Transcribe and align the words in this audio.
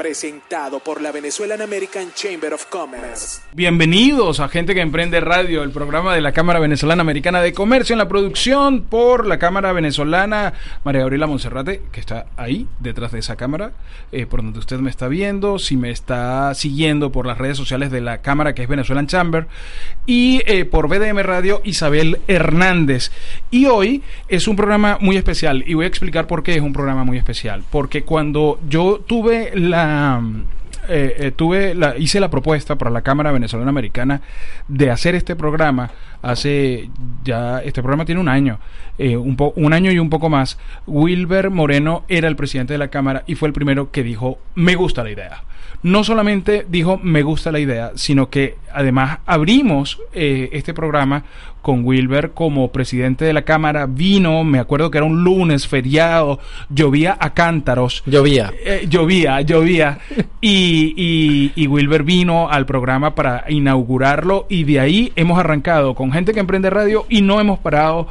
presentado 0.00 0.80
por 0.80 1.02
la 1.02 1.12
Venezuelan 1.12 1.60
American 1.60 2.10
Chamber 2.14 2.54
of 2.54 2.64
Commerce. 2.70 3.42
Bienvenidos 3.52 4.40
a 4.40 4.48
Gente 4.48 4.74
que 4.74 4.80
Emprende 4.80 5.20
Radio, 5.20 5.62
el 5.62 5.72
programa 5.72 6.14
de 6.14 6.22
la 6.22 6.32
Cámara 6.32 6.58
Venezolana 6.58 7.02
Americana 7.02 7.42
de 7.42 7.52
Comercio 7.52 7.92
en 7.92 7.98
la 7.98 8.08
producción 8.08 8.80
por 8.80 9.26
la 9.26 9.38
Cámara 9.38 9.74
Venezolana 9.74 10.54
María 10.84 11.02
Gabriela 11.02 11.26
Monserrate, 11.26 11.82
que 11.92 12.00
está 12.00 12.24
ahí, 12.38 12.66
detrás 12.78 13.12
de 13.12 13.18
esa 13.18 13.36
cámara, 13.36 13.72
eh, 14.10 14.24
por 14.24 14.42
donde 14.42 14.60
usted 14.60 14.78
me 14.78 14.88
está 14.88 15.06
viendo, 15.06 15.58
si 15.58 15.76
me 15.76 15.90
está 15.90 16.54
siguiendo 16.54 17.12
por 17.12 17.26
las 17.26 17.36
redes 17.36 17.58
sociales 17.58 17.90
de 17.90 18.00
la 18.00 18.22
Cámara, 18.22 18.54
que 18.54 18.62
es 18.62 18.68
Venezuelan 18.70 19.06
Chamber, 19.06 19.48
y 20.06 20.40
eh, 20.46 20.64
por 20.64 20.88
BDM 20.88 21.18
Radio, 21.18 21.60
Isabel 21.62 22.20
Hernández. 22.26 23.10
Y 23.50 23.66
hoy 23.66 24.02
es 24.28 24.48
un 24.48 24.56
programa 24.56 24.96
muy 24.98 25.18
especial, 25.18 25.62
y 25.66 25.74
voy 25.74 25.84
a 25.84 25.88
explicar 25.88 26.26
por 26.26 26.42
qué 26.42 26.54
es 26.54 26.62
un 26.62 26.72
programa 26.72 27.04
muy 27.04 27.18
especial. 27.18 27.64
Porque 27.70 28.02
cuando 28.02 28.58
yo 28.66 29.04
tuve 29.06 29.52
la 29.54 29.89
eh, 30.88 31.14
eh, 31.18 31.30
tuve 31.30 31.74
la, 31.74 31.96
hice 31.96 32.20
la 32.20 32.30
propuesta 32.30 32.76
para 32.76 32.90
la 32.90 33.02
Cámara 33.02 33.32
Venezolana 33.32 33.70
Americana 33.70 34.22
de 34.66 34.90
hacer 34.90 35.14
este 35.14 35.36
programa 35.36 35.90
hace 36.22 36.90
ya 37.22 37.60
este 37.60 37.80
programa 37.82 38.04
tiene 38.04 38.20
un 38.20 38.28
año 38.28 38.58
eh, 38.98 39.16
un, 39.16 39.36
un 39.56 39.72
año 39.72 39.92
y 39.92 39.98
un 39.98 40.10
poco 40.10 40.28
más. 40.28 40.58
Wilber 40.86 41.50
Moreno 41.50 42.04
era 42.08 42.28
el 42.28 42.36
presidente 42.36 42.74
de 42.74 42.78
la 42.78 42.88
Cámara 42.88 43.24
y 43.26 43.34
fue 43.34 43.48
el 43.48 43.52
primero 43.54 43.90
que 43.90 44.02
dijo 44.02 44.38
me 44.54 44.74
gusta 44.74 45.04
la 45.04 45.10
idea 45.10 45.44
no 45.82 46.04
solamente 46.04 46.66
dijo 46.68 46.98
me 47.02 47.22
gusta 47.22 47.52
la 47.52 47.58
idea, 47.58 47.92
sino 47.94 48.30
que 48.30 48.56
además 48.72 49.18
abrimos 49.26 49.98
eh, 50.12 50.50
este 50.52 50.74
programa 50.74 51.24
con 51.62 51.84
Wilber 51.84 52.32
como 52.32 52.72
presidente 52.72 53.24
de 53.24 53.32
la 53.32 53.42
Cámara. 53.42 53.86
Vino, 53.86 54.44
me 54.44 54.58
acuerdo 54.58 54.90
que 54.90 54.98
era 54.98 55.06
un 55.06 55.24
lunes 55.24 55.66
feriado, 55.66 56.38
llovía 56.68 57.16
a 57.20 57.34
cántaros. 57.34 58.02
Llovía. 58.06 58.52
Eh, 58.64 58.86
llovía, 58.88 59.40
llovía. 59.42 59.98
y, 60.40 61.52
y, 61.54 61.66
Wilber 61.66 62.02
vino 62.02 62.48
al 62.50 62.66
programa 62.66 63.14
para 63.14 63.44
inaugurarlo 63.48 64.46
y 64.48 64.64
de 64.64 64.80
ahí 64.80 65.12
hemos 65.16 65.38
arrancado 65.38 65.94
con 65.94 66.12
gente 66.12 66.32
que 66.32 66.40
emprende 66.40 66.70
radio 66.70 67.06
y 67.08 67.22
no 67.22 67.40
hemos 67.40 67.58
parado 67.58 68.08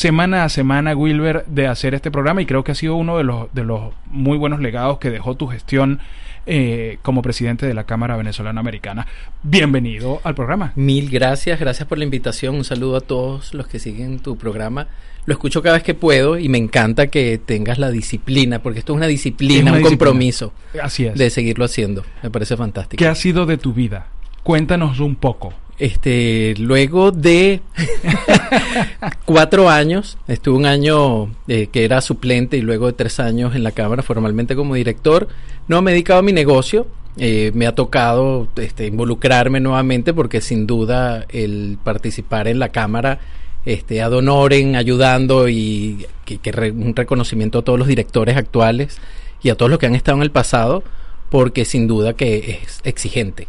semana 0.00 0.44
a 0.44 0.48
semana, 0.48 0.96
Wilber, 0.96 1.44
de 1.46 1.66
hacer 1.66 1.94
este 1.94 2.10
programa 2.10 2.40
y 2.40 2.46
creo 2.46 2.64
que 2.64 2.72
ha 2.72 2.74
sido 2.74 2.96
uno 2.96 3.18
de 3.18 3.24
los, 3.24 3.52
de 3.52 3.64
los 3.64 3.92
muy 4.06 4.38
buenos 4.38 4.60
legados 4.60 4.96
que 4.96 5.10
dejó 5.10 5.34
tu 5.34 5.46
gestión 5.46 6.00
eh, 6.46 6.96
como 7.02 7.20
presidente 7.20 7.66
de 7.66 7.74
la 7.74 7.84
Cámara 7.84 8.16
Venezolana 8.16 8.60
Americana. 8.60 9.06
Bienvenido 9.42 10.22
al 10.24 10.34
programa. 10.34 10.72
Mil 10.74 11.10
gracias, 11.10 11.60
gracias 11.60 11.86
por 11.86 11.98
la 11.98 12.04
invitación. 12.04 12.54
Un 12.54 12.64
saludo 12.64 12.96
a 12.96 13.00
todos 13.02 13.52
los 13.52 13.66
que 13.66 13.78
siguen 13.78 14.20
tu 14.20 14.38
programa. 14.38 14.88
Lo 15.26 15.34
escucho 15.34 15.60
cada 15.60 15.74
vez 15.74 15.82
que 15.82 15.92
puedo 15.92 16.38
y 16.38 16.48
me 16.48 16.56
encanta 16.56 17.08
que 17.08 17.36
tengas 17.36 17.78
la 17.78 17.90
disciplina, 17.90 18.62
porque 18.62 18.78
esto 18.78 18.94
es 18.94 18.96
una 18.96 19.06
disciplina, 19.06 19.74
un 19.74 19.82
compromiso. 19.82 20.54
Así 20.82 21.04
es. 21.04 21.14
De 21.14 21.28
seguirlo 21.28 21.66
haciendo. 21.66 22.06
Me 22.22 22.30
parece 22.30 22.56
fantástico. 22.56 22.98
¿Qué 22.98 23.06
ha 23.06 23.14
sido 23.14 23.44
de 23.44 23.58
tu 23.58 23.74
vida? 23.74 24.06
Cuéntanos 24.42 24.98
un 24.98 25.16
poco. 25.16 25.52
Este, 25.80 26.54
luego 26.58 27.10
de 27.10 27.62
cuatro 29.24 29.70
años, 29.70 30.18
estuve 30.28 30.58
un 30.58 30.66
año 30.66 31.34
eh, 31.48 31.68
que 31.72 31.86
era 31.86 32.02
suplente 32.02 32.58
y 32.58 32.60
luego 32.60 32.86
de 32.86 32.92
tres 32.92 33.18
años 33.18 33.56
en 33.56 33.62
la 33.62 33.72
Cámara 33.72 34.02
formalmente 34.02 34.54
como 34.54 34.74
director, 34.74 35.28
no 35.68 35.80
me 35.80 35.90
he 35.90 35.94
dedicado 35.94 36.18
a 36.18 36.22
mi 36.22 36.34
negocio, 36.34 36.86
eh, 37.16 37.50
me 37.54 37.66
ha 37.66 37.74
tocado 37.74 38.48
este, 38.56 38.88
involucrarme 38.88 39.58
nuevamente 39.58 40.12
porque 40.12 40.42
sin 40.42 40.66
duda 40.66 41.24
el 41.30 41.78
participar 41.82 42.46
en 42.46 42.58
la 42.58 42.68
Cámara 42.68 43.18
este, 43.64 44.02
ad 44.02 44.12
honorem, 44.12 44.74
ayudando 44.74 45.48
y 45.48 46.04
que, 46.26 46.38
un 46.72 46.94
reconocimiento 46.94 47.60
a 47.60 47.62
todos 47.62 47.78
los 47.78 47.88
directores 47.88 48.36
actuales 48.36 48.98
y 49.42 49.48
a 49.48 49.54
todos 49.54 49.70
los 49.70 49.78
que 49.78 49.86
han 49.86 49.94
estado 49.94 50.18
en 50.18 50.24
el 50.24 50.30
pasado, 50.30 50.84
porque 51.30 51.64
sin 51.64 51.88
duda 51.88 52.12
que 52.12 52.60
es 52.62 52.80
exigente 52.84 53.48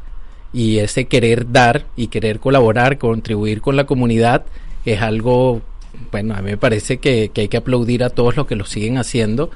y 0.53 0.79
ese 0.79 1.06
querer 1.06 1.51
dar 1.51 1.85
y 1.95 2.07
querer 2.07 2.39
colaborar, 2.39 2.97
contribuir 2.97 3.62
con 3.62 3.75
la 3.75 3.85
comunidad 3.85 4.44
es 4.85 5.01
algo, 5.01 5.62
bueno, 6.12 6.35
a 6.35 6.41
mí 6.41 6.51
me 6.51 6.57
parece 6.57 6.97
que, 6.97 7.31
hay 7.35 7.47
que 7.47 7.57
aplaudir 7.57 8.03
a 8.03 8.09
todos 8.09 8.35
los 8.35 8.47
que 8.47 8.56
lo 8.56 8.66
siguen 8.66 8.97
haciendo. 8.97 9.51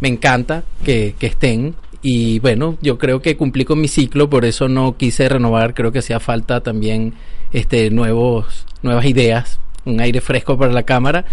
Me 0.00 0.08
encanta 0.08 0.64
que, 0.84 1.14
estén 1.20 1.74
y 2.02 2.38
bueno, 2.40 2.76
yo 2.80 2.98
creo 2.98 3.20
que 3.20 3.36
cumplí 3.36 3.64
con 3.64 3.80
mi 3.80 3.88
ciclo, 3.88 4.30
por 4.30 4.44
eso 4.44 4.68
no 4.68 4.96
quise 4.96 5.28
renovar, 5.28 5.74
creo 5.74 5.92
que 5.92 5.98
hacía 5.98 6.18
falta 6.20 6.60
también 6.62 7.14
este 7.52 7.90
nuevos 7.90 8.66
nuevas 8.82 9.04
ideas, 9.04 9.60
un 9.84 10.00
aire 10.00 10.20
fresco 10.20 10.56
para 10.58 10.72
la 10.72 10.84
cámara. 10.84 11.24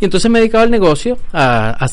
Y 0.00 0.04
entonces 0.04 0.30
me 0.30 0.38
he 0.38 0.42
dedicado 0.42 0.64
al 0.64 0.70
negocio, 0.70 1.18
a, 1.32 1.70
a 1.70 1.88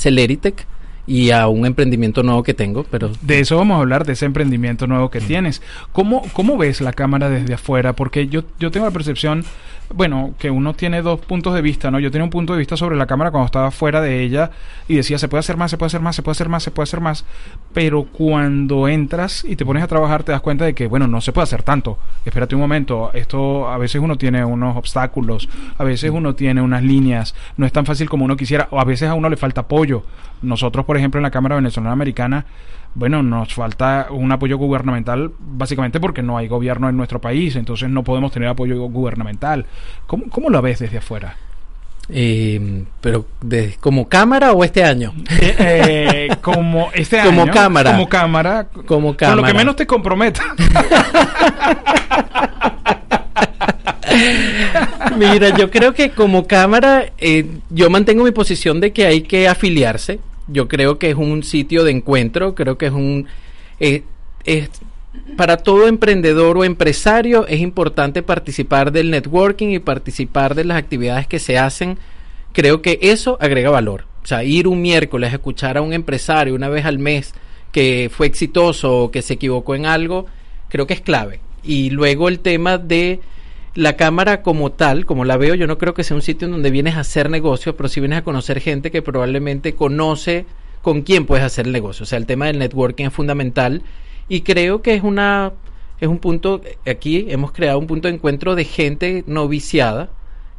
y 1.08 1.32
a 1.32 1.48
un 1.48 1.66
emprendimiento 1.66 2.22
nuevo 2.22 2.44
que 2.44 2.54
tengo, 2.54 2.84
pero... 2.84 3.10
De 3.22 3.40
eso 3.40 3.56
vamos 3.58 3.78
a 3.78 3.80
hablar, 3.80 4.06
de 4.06 4.14
ese 4.14 4.26
emprendimiento 4.26 4.86
nuevo 4.88 5.10
que 5.10 5.22
tienes. 5.22 5.62
¿Cómo, 5.94 6.22
¿Cómo 6.34 6.58
ves 6.58 6.82
la 6.82 6.92
cámara 6.92 7.30
desde 7.30 7.54
afuera? 7.54 7.94
Porque 7.94 8.28
yo, 8.28 8.44
yo 8.60 8.72
tengo 8.72 8.86
la 8.86 8.92
percepción 8.92 9.46
bueno, 9.94 10.34
que 10.38 10.52
uno 10.52 10.74
tiene 10.74 11.02
dos 11.02 11.20
puntos 11.20 11.54
de 11.54 11.62
vista, 11.62 11.90
¿no? 11.92 12.00
Yo 12.00 12.12
tenía 12.12 12.24
un 12.24 12.30
punto 12.30 12.54
de 12.54 12.60
vista 12.60 12.76
sobre 12.76 12.96
la 12.96 13.06
cámara 13.06 13.32
cuando 13.32 13.46
estaba 13.46 13.72
fuera 13.72 14.02
de 14.02 14.22
ella 14.22 14.52
y 14.88 14.96
decía, 14.96 15.18
se 15.18 15.28
puede 15.28 15.40
hacer 15.40 15.58
más, 15.58 15.72
se 15.72 15.78
puede 15.78 15.88
hacer 15.88 16.02
más, 16.02 16.16
se 16.16 16.22
puede 16.22 16.34
hacer 16.34 16.50
más, 16.50 16.64
se 16.64 16.72
puede 16.72 16.84
hacer 16.84 17.02
más, 17.02 17.26
pero 17.74 18.04
cuando 18.04 18.88
entras 18.88 19.46
y 19.46 19.56
te 19.56 19.66
pones 19.66 19.84
a 19.84 19.88
trabajar 19.88 20.24
te 20.24 20.32
das 20.32 20.42
cuenta 20.42 20.66
de 20.66 20.74
que, 20.74 20.88
bueno, 20.88 21.08
no 21.08 21.22
se 21.22 21.32
puede 21.32 21.44
hacer 21.44 21.64
tanto. 21.64 21.98
Espérate 22.26 22.56
un 22.56 22.62
momento, 22.62 23.12
esto 23.14 23.70
a 23.70 23.78
veces 23.78 24.02
uno 24.02 24.18
tiene 24.18 24.44
unos 24.44 24.76
obstáculos, 24.76 25.50
a 25.78 25.84
veces 25.84 26.12
uno 26.12 26.36
tiene 26.36 26.62
unas 26.62 26.84
líneas, 26.84 27.36
no 27.56 27.66
es 27.66 27.72
tan 27.72 27.86
fácil 27.86 28.10
como 28.10 28.26
uno 28.26 28.36
quisiera, 28.36 28.68
o 28.72 28.80
a 28.80 28.84
veces 28.84 29.10
a 29.10 29.14
uno 29.14 29.30
le 29.30 29.38
falta 29.38 29.62
apoyo. 29.62 30.04
Nosotros, 30.42 30.86
por 30.86 30.98
ejemplo, 30.98 31.20
en 31.20 31.24
la 31.24 31.32
Cámara 31.32 31.56
Venezolana 31.56 31.94
Americana, 31.94 32.46
bueno, 32.98 33.22
nos 33.22 33.54
falta 33.54 34.08
un 34.10 34.32
apoyo 34.32 34.58
gubernamental 34.58 35.32
básicamente 35.40 36.00
porque 36.00 36.24
no 36.24 36.36
hay 36.36 36.48
gobierno 36.48 36.90
en 36.90 36.98
nuestro 36.98 37.22
país, 37.22 37.56
entonces 37.56 37.90
no 37.90 38.04
podemos 38.04 38.32
tener 38.32 38.50
apoyo 38.50 38.82
gubernamental. 38.88 39.68
¿Cómo, 40.06 40.26
cómo 40.30 40.50
lo 40.50 40.62
ves 40.62 40.80
desde 40.80 40.98
afuera? 40.98 41.38
Eh, 42.10 42.84
pero 43.02 43.26
de, 43.42 43.76
como 43.82 44.08
cámara 44.08 44.54
o 44.54 44.64
este 44.64 44.82
año 44.82 45.14
eh, 45.42 45.56
eh, 45.60 46.30
como 46.42 46.90
este 46.94 47.22
como 47.22 47.46
cámara. 47.48 47.92
como 47.92 48.08
cámara 48.08 48.70
como 48.86 49.18
cámara 49.18 49.36
con 49.36 49.42
lo 49.42 49.48
que 49.52 49.54
menos 49.54 49.76
te 49.76 49.86
comprometa. 49.86 50.42
Mira 55.18 55.50
yo 55.58 55.70
creo 55.70 55.94
que 55.94 56.12
como 56.12 56.48
cámara 56.48 57.12
yo 57.70 57.90
mantengo 57.90 58.24
mi 58.24 58.32
posición 58.32 58.80
de 58.80 58.94
que 58.94 59.06
hay 59.06 59.24
que 59.24 59.50
afiliarse. 59.50 60.22
Yo 60.48 60.70
creo 60.70 60.98
que 60.98 61.10
es 61.10 61.16
un 61.16 61.44
sitio 61.44 61.84
de 61.84 61.92
encuentro, 61.92 62.56
creo 62.56 62.78
que 62.78 62.86
es 62.86 62.94
un... 62.94 63.28
Eh, 63.80 64.04
es, 64.46 64.70
para 65.36 65.58
todo 65.58 65.88
emprendedor 65.88 66.58
o 66.58 66.64
empresario 66.64 67.48
es 67.48 67.60
importante 67.60 68.24
participar 68.24 68.92
del 68.92 69.12
networking 69.12 69.70
y 69.70 69.80
participar 69.80 70.56
de 70.56 70.66
las 70.66 70.78
actividades 70.78 71.28
que 71.28 71.40
se 71.40 71.58
hacen. 71.58 71.98
Creo 72.54 72.82
que 72.82 73.00
eso 73.02 73.38
agrega 73.40 73.70
valor. 73.70 74.06
O 74.24 74.28
sea, 74.28 74.44
ir 74.44 74.68
un 74.68 74.82
miércoles 74.82 75.32
a 75.32 75.36
escuchar 75.36 75.78
a 75.78 75.82
un 75.82 75.94
empresario 75.94 76.56
una 76.56 76.70
vez 76.70 76.86
al 76.86 77.00
mes 77.00 77.34
que 77.72 78.10
fue 78.12 78.28
exitoso 78.28 79.04
o 79.04 79.12
que 79.12 79.22
se 79.22 79.36
equivocó 79.36 79.76
en 79.76 79.86
algo, 79.86 80.26
creo 80.70 80.88
que 80.88 80.96
es 80.96 81.02
clave. 81.02 81.40
Y 81.64 81.92
luego 81.92 82.28
el 82.28 82.40
tema 82.40 82.78
de 82.78 83.20
la 83.76 83.96
cámara 83.96 84.42
como 84.42 84.72
tal, 84.72 85.06
como 85.06 85.24
la 85.24 85.38
veo, 85.38 85.54
yo 85.54 85.68
no 85.68 85.78
creo 85.78 85.94
que 85.94 86.04
sea 86.04 86.16
un 86.16 86.24
sitio 86.24 86.48
en 86.48 86.54
donde 86.54 86.72
vienes 86.72 86.96
a 86.96 87.02
hacer 87.02 87.30
negocios, 87.30 87.76
pero 87.76 87.90
sí 87.90 88.00
vienes 88.00 88.20
a 88.20 88.24
conocer 88.24 88.60
gente 88.60 88.90
que 88.90 89.04
probablemente 89.04 89.76
conoce 89.76 90.46
con 90.82 91.04
quién 91.04 91.26
puedes 91.26 91.46
hacer 91.46 91.68
el 91.68 91.74
negocio. 91.74 92.04
O 92.04 92.08
sea, 92.08 92.18
el 92.18 92.26
tema 92.26 92.48
del 92.48 92.58
networking 92.58 93.06
es 93.06 93.14
fundamental 93.14 93.84
y 94.30 94.42
creo 94.42 94.82
que 94.82 94.94
es 94.94 95.04
una 95.04 95.54
es 96.00 96.08
un 96.08 96.20
punto 96.20 96.62
aquí 96.86 97.26
hemos 97.30 97.52
creado 97.52 97.80
un 97.80 97.88
punto 97.88 98.08
de 98.08 98.14
encuentro 98.14 98.56
de 98.56 98.66
gente 98.66 99.24
no 99.26 99.48
viciada 99.48 100.10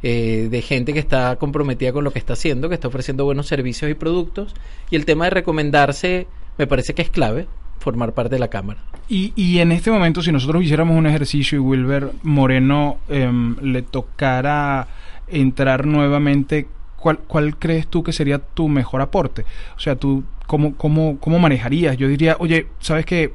eh, 0.01 0.47
de 0.49 0.61
gente 0.61 0.93
que 0.93 0.99
está 0.99 1.35
comprometida 1.35 1.91
con 1.91 2.05
lo 2.05 2.11
que 2.11 2.19
está 2.19 2.31
haciendo, 2.31 2.69
que 2.69 2.75
está 2.75 2.87
ofreciendo 2.87 3.25
buenos 3.25 3.47
servicios 3.47 3.91
y 3.91 3.95
productos. 3.95 4.55
Y 4.89 4.95
el 4.95 5.03
tema 5.03 5.25
de 5.25 5.31
recomendarse 5.31 6.25
me 6.57 6.67
parece 6.67 6.93
que 6.93 7.01
es 7.01 7.09
clave 7.09 7.47
formar 7.79 8.13
parte 8.13 8.35
de 8.35 8.39
la 8.39 8.47
Cámara. 8.47 8.81
Y, 9.09 9.33
y 9.35 9.59
en 9.59 9.73
este 9.73 9.91
momento, 9.91 10.21
si 10.21 10.31
nosotros 10.31 10.63
hiciéramos 10.63 10.95
un 10.95 11.05
ejercicio 11.05 11.57
y 11.57 11.59
Wilber 11.59 12.11
Moreno 12.23 12.99
em, 13.09 13.57
le 13.61 13.81
tocara 13.81 14.87
entrar 15.27 15.85
nuevamente, 15.85 16.67
¿cuál, 16.95 17.19
¿cuál 17.19 17.57
crees 17.57 17.87
tú 17.87 18.01
que 18.01 18.13
sería 18.13 18.39
tu 18.39 18.69
mejor 18.69 19.01
aporte? 19.01 19.43
O 19.75 19.79
sea, 19.79 19.97
tú, 19.97 20.23
¿cómo, 20.47 20.75
cómo, 20.75 21.17
cómo 21.19 21.39
manejarías? 21.39 21.97
Yo 21.97 22.07
diría, 22.07 22.37
oye, 22.39 22.67
¿sabes 22.79 23.05
qué? 23.05 23.33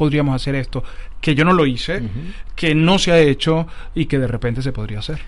Podríamos 0.00 0.34
hacer 0.34 0.54
esto, 0.54 0.82
que 1.20 1.34
yo 1.34 1.44
no 1.44 1.52
lo 1.52 1.66
hice, 1.66 2.00
que 2.56 2.74
no 2.74 2.98
se 2.98 3.12
ha 3.12 3.18
hecho 3.18 3.66
y 3.94 4.06
que 4.06 4.18
de 4.18 4.26
repente 4.26 4.62
se 4.62 4.72
podría 4.72 5.00
hacer. 5.00 5.20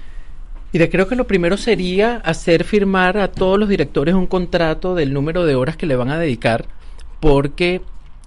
Mira, 0.73 0.89
creo 0.89 1.07
que 1.09 1.15
lo 1.15 1.27
primero 1.27 1.59
sería 1.59 2.23
hacer 2.25 2.65
firmar 2.65 3.19
a 3.19 3.29
todos 3.29 3.59
los 3.59 3.69
directores 3.69 4.15
un 4.15 4.27
contrato 4.27 4.95
del 4.95 5.13
número 5.13 5.45
de 5.45 5.57
horas 5.57 5.77
que 5.77 5.85
le 5.85 5.95
van 5.95 6.09
a 6.09 6.17
dedicar, 6.19 6.65
porque 7.21 7.83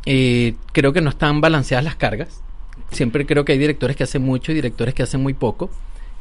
eh, 0.05 0.53
creo 0.71 0.93
que 0.93 1.01
no 1.01 1.09
están 1.09 1.41
balanceadas 1.41 1.83
las 1.83 1.95
cargas. 1.95 2.43
Siempre 2.91 3.25
creo 3.25 3.43
que 3.43 3.53
hay 3.53 3.57
directores 3.57 3.95
que 3.95 4.03
hacen 4.03 4.21
mucho 4.21 4.51
y 4.51 4.55
directores 4.55 4.93
que 4.93 5.01
hacen 5.01 5.23
muy 5.23 5.33
poco, 5.33 5.71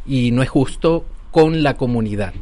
y 0.06 0.30
no 0.30 0.42
es 0.42 0.48
justo 0.48 1.04
con 1.32 1.62
la 1.62 1.76
comunidad. 1.76 2.32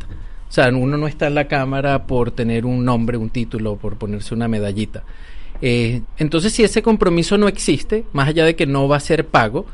O 0.48 0.52
sea, 0.52 0.68
uno 0.68 0.96
no 0.96 1.08
está 1.08 1.26
en 1.26 1.34
la 1.34 1.48
Cámara 1.48 2.06
por 2.06 2.30
tener 2.30 2.64
un 2.64 2.84
nombre, 2.84 3.16
un 3.16 3.30
título, 3.30 3.74
por 3.74 3.96
ponerse 3.96 4.36
una 4.36 4.46
medallita. 4.46 5.02
Eh, 5.62 6.02
entonces, 6.18 6.52
si 6.52 6.64
ese 6.64 6.82
compromiso 6.82 7.38
no 7.38 7.48
existe, 7.48 8.04
más 8.12 8.28
allá 8.28 8.44
de 8.44 8.56
que 8.56 8.66
no 8.66 8.88
va 8.88 8.96
a 8.96 9.00
ser 9.00 9.26
pago, 9.26 9.66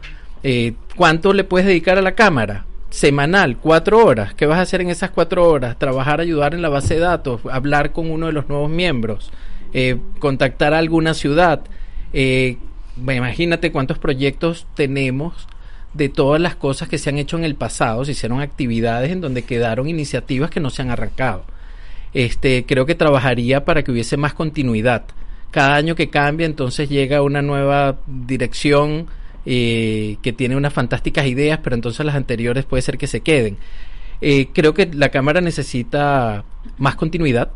eh, 0.42 0.74
¿cuánto 0.96 1.32
le 1.32 1.44
puedes 1.44 1.66
dedicar 1.66 1.98
a 1.98 2.02
la 2.02 2.14
Cámara? 2.14 2.66
Semanal, 2.90 3.58
cuatro 3.58 4.04
horas. 4.04 4.34
¿Qué 4.34 4.46
vas 4.46 4.58
a 4.58 4.62
hacer 4.62 4.80
en 4.80 4.90
esas 4.90 5.10
cuatro 5.10 5.48
horas? 5.48 5.78
Trabajar, 5.78 6.20
ayudar 6.20 6.54
en 6.54 6.62
la 6.62 6.68
base 6.68 6.94
de 6.94 7.00
datos, 7.00 7.40
hablar 7.50 7.92
con 7.92 8.10
uno 8.10 8.26
de 8.26 8.32
los 8.32 8.48
nuevos 8.48 8.70
miembros, 8.70 9.30
eh, 9.74 9.98
contactar 10.18 10.72
a 10.74 10.78
alguna 10.78 11.14
ciudad. 11.14 11.60
Eh, 12.12 12.56
imagínate 12.96 13.72
cuántos 13.72 13.98
proyectos 13.98 14.66
tenemos 14.74 15.48
de 15.94 16.08
todas 16.08 16.40
las 16.40 16.56
cosas 16.56 16.88
que 16.88 16.98
se 16.98 17.10
han 17.10 17.18
hecho 17.18 17.36
en 17.36 17.44
el 17.44 17.54
pasado, 17.54 18.04
se 18.04 18.12
hicieron 18.12 18.40
actividades 18.40 19.10
en 19.10 19.20
donde 19.20 19.42
quedaron 19.42 19.88
iniciativas 19.88 20.50
que 20.50 20.60
no 20.60 20.70
se 20.70 20.82
han 20.82 20.90
arrancado. 20.90 21.44
Este, 22.14 22.64
creo 22.66 22.86
que 22.86 22.94
trabajaría 22.94 23.64
para 23.64 23.82
que 23.82 23.90
hubiese 23.90 24.16
más 24.16 24.32
continuidad. 24.32 25.04
Cada 25.50 25.76
año 25.76 25.94
que 25.94 26.10
cambia, 26.10 26.46
entonces 26.46 26.88
llega 26.88 27.22
una 27.22 27.42
nueva 27.42 27.98
dirección 28.06 29.06
eh, 29.46 30.18
que 30.22 30.32
tiene 30.32 30.56
unas 30.56 30.72
fantásticas 30.72 31.26
ideas, 31.26 31.60
pero 31.62 31.74
entonces 31.74 32.04
las 32.04 32.14
anteriores 32.14 32.66
puede 32.66 32.82
ser 32.82 32.98
que 32.98 33.06
se 33.06 33.20
queden. 33.20 33.56
Eh, 34.20 34.48
creo 34.52 34.74
que 34.74 34.86
la 34.92 35.08
Cámara 35.10 35.40
necesita 35.40 36.44
más 36.76 36.96
continuidad, 36.96 37.50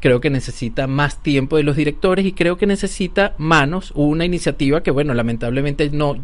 creo 0.00 0.20
que 0.20 0.28
necesita 0.28 0.86
más 0.86 1.22
tiempo 1.22 1.56
de 1.56 1.62
los 1.62 1.76
directores 1.76 2.26
y 2.26 2.32
creo 2.32 2.58
que 2.58 2.66
necesita 2.66 3.34
manos, 3.38 3.92
una 3.94 4.24
iniciativa 4.24 4.82
que, 4.82 4.90
bueno, 4.90 5.14
lamentablemente 5.14 5.88
no 5.90 6.16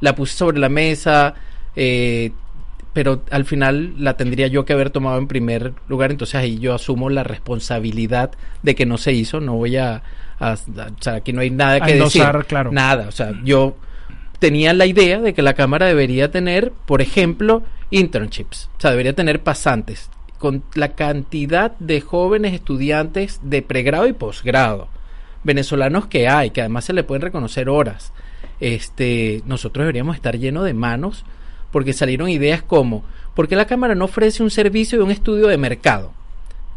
la 0.00 0.14
puse 0.14 0.34
sobre 0.34 0.58
la 0.58 0.68
mesa, 0.68 1.34
eh, 1.74 2.32
pero 2.96 3.20
al 3.30 3.44
final 3.44 3.92
la 4.02 4.16
tendría 4.16 4.46
yo 4.46 4.64
que 4.64 4.72
haber 4.72 4.88
tomado 4.88 5.18
en 5.18 5.26
primer 5.26 5.74
lugar, 5.86 6.10
entonces 6.12 6.34
ahí 6.36 6.58
yo 6.58 6.74
asumo 6.74 7.10
la 7.10 7.24
responsabilidad 7.24 8.30
de 8.62 8.74
que 8.74 8.86
no 8.86 8.96
se 8.96 9.12
hizo, 9.12 9.38
no 9.38 9.52
voy 9.54 9.76
a, 9.76 10.02
a- 10.40 10.54
o 10.54 11.02
sea, 11.02 11.16
aquí 11.16 11.34
no 11.34 11.42
hay 11.42 11.50
nada 11.50 11.78
que 11.80 11.92
decir, 11.96 12.22
endosar, 12.22 12.46
claro. 12.46 12.72
nada, 12.72 13.06
o 13.06 13.12
sea, 13.12 13.34
yo 13.44 13.76
tenía 14.38 14.72
la 14.72 14.86
idea 14.86 15.20
de 15.20 15.34
que 15.34 15.42
la 15.42 15.52
Cámara 15.52 15.84
debería 15.84 16.30
tener, 16.30 16.72
por 16.86 17.02
ejemplo, 17.02 17.62
internships, 17.90 18.70
o 18.78 18.80
sea, 18.80 18.92
debería 18.92 19.12
tener 19.12 19.42
pasantes, 19.42 20.08
con 20.38 20.62
la 20.74 20.94
cantidad 20.94 21.72
de 21.78 22.00
jóvenes 22.00 22.54
estudiantes 22.54 23.40
de 23.42 23.60
pregrado 23.60 24.06
y 24.06 24.14
posgrado, 24.14 24.88
venezolanos 25.44 26.06
que 26.06 26.28
hay, 26.28 26.48
que 26.48 26.62
además 26.62 26.86
se 26.86 26.94
le 26.94 27.04
pueden 27.04 27.20
reconocer 27.20 27.68
horas. 27.68 28.14
Este, 28.58 29.42
nosotros 29.44 29.82
deberíamos 29.82 30.16
estar 30.16 30.38
llenos 30.38 30.64
de 30.64 30.72
manos 30.72 31.26
porque 31.70 31.92
salieron 31.92 32.28
ideas 32.28 32.62
como, 32.62 33.04
¿por 33.34 33.48
qué 33.48 33.56
la 33.56 33.66
Cámara 33.66 33.94
no 33.94 34.06
ofrece 34.06 34.42
un 34.42 34.50
servicio 34.50 34.98
de 34.98 35.04
un 35.04 35.10
estudio 35.10 35.48
de 35.48 35.58
mercado? 35.58 36.12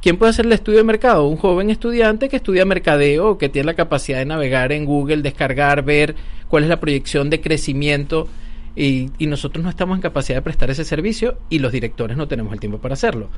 ¿Quién 0.01 0.17
puede 0.17 0.29
hacer 0.29 0.45
el 0.45 0.53
estudio 0.53 0.77
de 0.77 0.85
mercado? 0.85 1.27
Un 1.27 1.35
joven 1.35 1.69
estudiante 1.69 2.29
que 2.29 2.37
estudia 2.37 2.63
mercadeo, 2.63 3.37
que 3.37 3.49
tiene 3.49 3.65
la 3.65 3.73
capacidad 3.73 4.19
de 4.19 4.25
navegar 4.25 4.71
en 4.71 4.85
Google, 4.85 5.21
descargar, 5.21 5.83
ver 5.83 6.15
cuál 6.47 6.63
es 6.63 6.69
la 6.69 6.79
proyección 6.79 7.29
de 7.29 7.41
crecimiento 7.41 8.27
y, 8.75 9.09
y 9.17 9.27
nosotros 9.27 9.61
no 9.63 9.69
estamos 9.69 9.97
en 9.97 10.01
capacidad 10.01 10.37
de 10.37 10.41
prestar 10.41 10.69
ese 10.69 10.85
servicio 10.85 11.37
y 11.49 11.59
los 11.59 11.73
directores 11.73 12.15
no 12.15 12.29
tenemos 12.29 12.53
el 12.53 12.61
tiempo 12.61 12.77
para 12.79 12.93
hacerlo. 12.93 13.29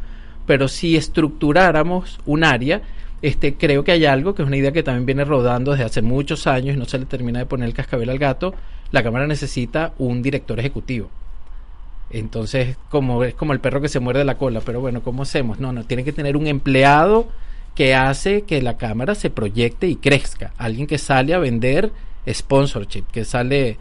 Pero 0.45 0.67
si 0.67 0.95
estructuráramos 0.95 2.19
un 2.25 2.43
área, 2.43 2.81
este, 3.21 3.53
creo 3.55 3.83
que 3.83 3.91
hay 3.91 4.05
algo 4.05 4.33
que 4.33 4.41
es 4.41 4.47
una 4.47 4.57
idea 4.57 4.71
que 4.71 4.83
también 4.83 5.05
viene 5.05 5.25
rodando 5.25 5.71
desde 5.71 5.85
hace 5.85 6.01
muchos 6.01 6.47
años 6.47 6.75
y 6.75 6.79
no 6.79 6.85
se 6.85 6.97
le 6.97 7.05
termina 7.05 7.39
de 7.39 7.45
poner 7.45 7.67
el 7.67 7.73
cascabel 7.73 8.09
al 8.09 8.17
gato. 8.17 8.53
La 8.91 9.03
Cámara 9.03 9.27
necesita 9.27 9.93
un 9.99 10.21
director 10.21 10.59
ejecutivo. 10.59 11.09
Entonces, 12.13 12.77
como 12.89 13.23
es 13.23 13.33
como 13.33 13.53
el 13.53 13.59
perro 13.59 13.81
que 13.81 13.89
se 13.89 13.99
muerde 13.99 14.23
la 14.23 14.37
cola, 14.37 14.61
pero 14.65 14.81
bueno, 14.81 15.01
¿cómo 15.01 15.23
hacemos? 15.23 15.59
No, 15.59 15.71
no, 15.71 15.83
tiene 15.85 16.03
que 16.03 16.13
tener 16.13 16.37
un 16.37 16.47
empleado 16.47 17.27
que 17.75 17.95
hace 17.95 18.43
que 18.43 18.61
la 18.61 18.77
cámara 18.77 19.15
se 19.15 19.29
proyecte 19.29 19.87
y 19.87 19.95
crezca. 19.95 20.53
Alguien 20.57 20.87
que 20.87 20.97
sale 20.97 21.33
a 21.33 21.39
vender 21.39 21.91
sponsorship, 22.27 23.05
que 23.11 23.25
sale, 23.25 23.77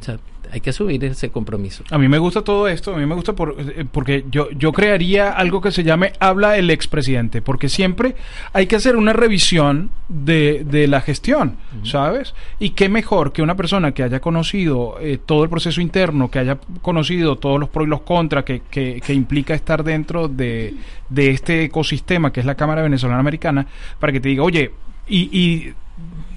o 0.00 0.04
sea, 0.04 0.18
hay 0.50 0.60
que 0.60 0.72
subir 0.72 1.04
ese 1.04 1.30
compromiso. 1.30 1.84
A 1.90 1.98
mí 1.98 2.08
me 2.08 2.18
gusta 2.18 2.42
todo 2.42 2.68
esto, 2.68 2.94
a 2.94 2.98
mí 2.98 3.06
me 3.06 3.14
gusta 3.14 3.34
por, 3.34 3.56
eh, 3.58 3.84
porque 3.90 4.24
yo, 4.30 4.50
yo 4.52 4.72
crearía 4.72 5.30
algo 5.30 5.60
que 5.60 5.70
se 5.70 5.84
llame 5.84 6.12
Habla 6.20 6.56
el 6.56 6.70
expresidente, 6.70 7.42
porque 7.42 7.68
siempre 7.68 8.14
hay 8.52 8.66
que 8.66 8.76
hacer 8.76 8.96
una 8.96 9.12
revisión 9.12 9.90
de, 10.08 10.64
de 10.64 10.88
la 10.88 11.00
gestión, 11.00 11.56
¿sabes? 11.84 12.34
Y 12.58 12.70
qué 12.70 12.88
mejor 12.88 13.32
que 13.32 13.42
una 13.42 13.56
persona 13.56 13.92
que 13.92 14.02
haya 14.02 14.20
conocido 14.20 14.96
eh, 15.00 15.18
todo 15.24 15.44
el 15.44 15.50
proceso 15.50 15.80
interno, 15.80 16.30
que 16.30 16.38
haya 16.38 16.58
conocido 16.82 17.36
todos 17.36 17.60
los 17.60 17.68
pros 17.68 17.86
y 17.86 17.90
los 17.90 18.02
contras 18.02 18.44
que, 18.44 18.62
que, 18.70 19.00
que 19.04 19.12
implica 19.12 19.54
estar 19.54 19.84
dentro 19.84 20.28
de, 20.28 20.74
de 21.08 21.30
este 21.30 21.64
ecosistema 21.64 22.32
que 22.32 22.40
es 22.40 22.46
la 22.46 22.54
Cámara 22.54 22.82
Venezolana 22.82 23.20
Americana, 23.20 23.66
para 23.98 24.12
que 24.12 24.20
te 24.20 24.28
diga, 24.30 24.42
oye, 24.42 24.70
y, 25.08 25.38
y 25.38 25.74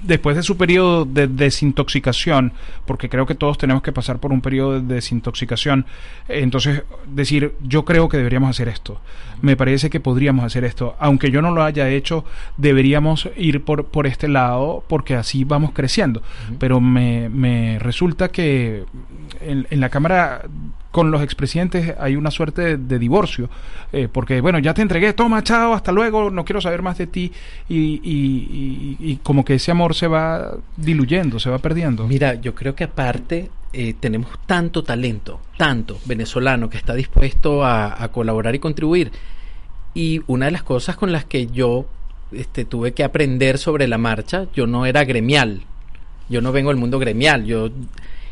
después 0.03 0.35
de 0.35 0.43
su 0.43 0.57
periodo 0.57 1.05
de 1.05 1.27
desintoxicación, 1.27 2.53
porque 2.85 3.09
creo 3.09 3.25
que 3.25 3.35
todos 3.35 3.57
tenemos 3.57 3.83
que 3.83 3.91
pasar 3.91 4.19
por 4.19 4.31
un 4.31 4.41
periodo 4.41 4.79
de 4.81 4.95
desintoxicación, 4.95 5.85
entonces 6.27 6.83
decir, 7.07 7.53
yo 7.61 7.85
creo 7.85 8.09
que 8.09 8.17
deberíamos 8.17 8.49
hacer 8.49 8.67
esto, 8.67 8.99
me 9.41 9.55
parece 9.55 9.89
que 9.89 9.99
podríamos 9.99 10.45
hacer 10.45 10.63
esto, 10.65 10.95
aunque 10.99 11.31
yo 11.31 11.41
no 11.41 11.51
lo 11.51 11.63
haya 11.63 11.89
hecho, 11.89 12.25
deberíamos 12.57 13.29
ir 13.37 13.63
por, 13.63 13.85
por 13.85 14.07
este 14.07 14.27
lado, 14.27 14.83
porque 14.87 15.15
así 15.15 15.43
vamos 15.43 15.71
creciendo, 15.73 16.21
pero 16.59 16.79
me, 16.81 17.29
me 17.29 17.79
resulta 17.79 18.29
que 18.29 18.83
en, 19.41 19.67
en 19.69 19.79
la 19.79 19.89
Cámara 19.89 20.41
con 20.91 21.09
los 21.09 21.21
expresidentes 21.23 21.95
hay 22.01 22.17
una 22.17 22.31
suerte 22.31 22.61
de, 22.61 22.77
de 22.77 22.99
divorcio, 22.99 23.49
eh, 23.93 24.09
porque 24.11 24.41
bueno, 24.41 24.59
ya 24.59 24.73
te 24.73 24.81
entregué, 24.81 25.13
toma, 25.13 25.41
chao, 25.41 25.73
hasta 25.73 25.93
luego, 25.93 26.29
no 26.29 26.43
quiero 26.43 26.59
saber 26.59 26.81
más 26.81 26.97
de 26.97 27.07
ti, 27.07 27.31
y, 27.69 28.01
y- 28.03 28.97
y- 28.99 29.11
y 29.11 29.15
como 29.23 29.45
que 29.45 29.53
ese 29.55 29.71
amor 29.71 29.90
se 29.93 30.07
va 30.07 30.57
diluyendo, 30.77 31.39
se 31.39 31.49
va 31.49 31.59
perdiendo. 31.59 32.07
Mira, 32.07 32.35
yo 32.35 32.55
creo 32.55 32.75
que 32.75 32.83
aparte 32.83 33.49
eh, 33.73 33.93
tenemos 33.99 34.29
tanto 34.45 34.83
talento, 34.83 35.39
tanto 35.57 35.99
venezolano 36.05 36.69
que 36.69 36.77
está 36.77 36.93
dispuesto 36.93 37.63
a, 37.63 38.07
colaborar 38.11 38.55
y 38.55 38.59
contribuir. 38.59 39.11
Y 39.93 40.21
una 40.27 40.45
de 40.45 40.51
las 40.51 40.63
cosas 40.63 40.95
con 40.95 41.11
las 41.11 41.25
que 41.25 41.47
yo 41.47 41.85
este, 42.31 42.65
tuve 42.65 42.93
que 42.93 43.03
aprender 43.03 43.57
sobre 43.57 43.87
la 43.87 43.97
marcha, 43.97 44.47
yo 44.53 44.67
no 44.67 44.85
era 44.85 45.03
gremial, 45.05 45.61
yo 46.29 46.41
no 46.41 46.51
vengo 46.51 46.69
del 46.69 46.77
mundo 46.77 46.99
gremial, 46.99 47.45
yo 47.45 47.69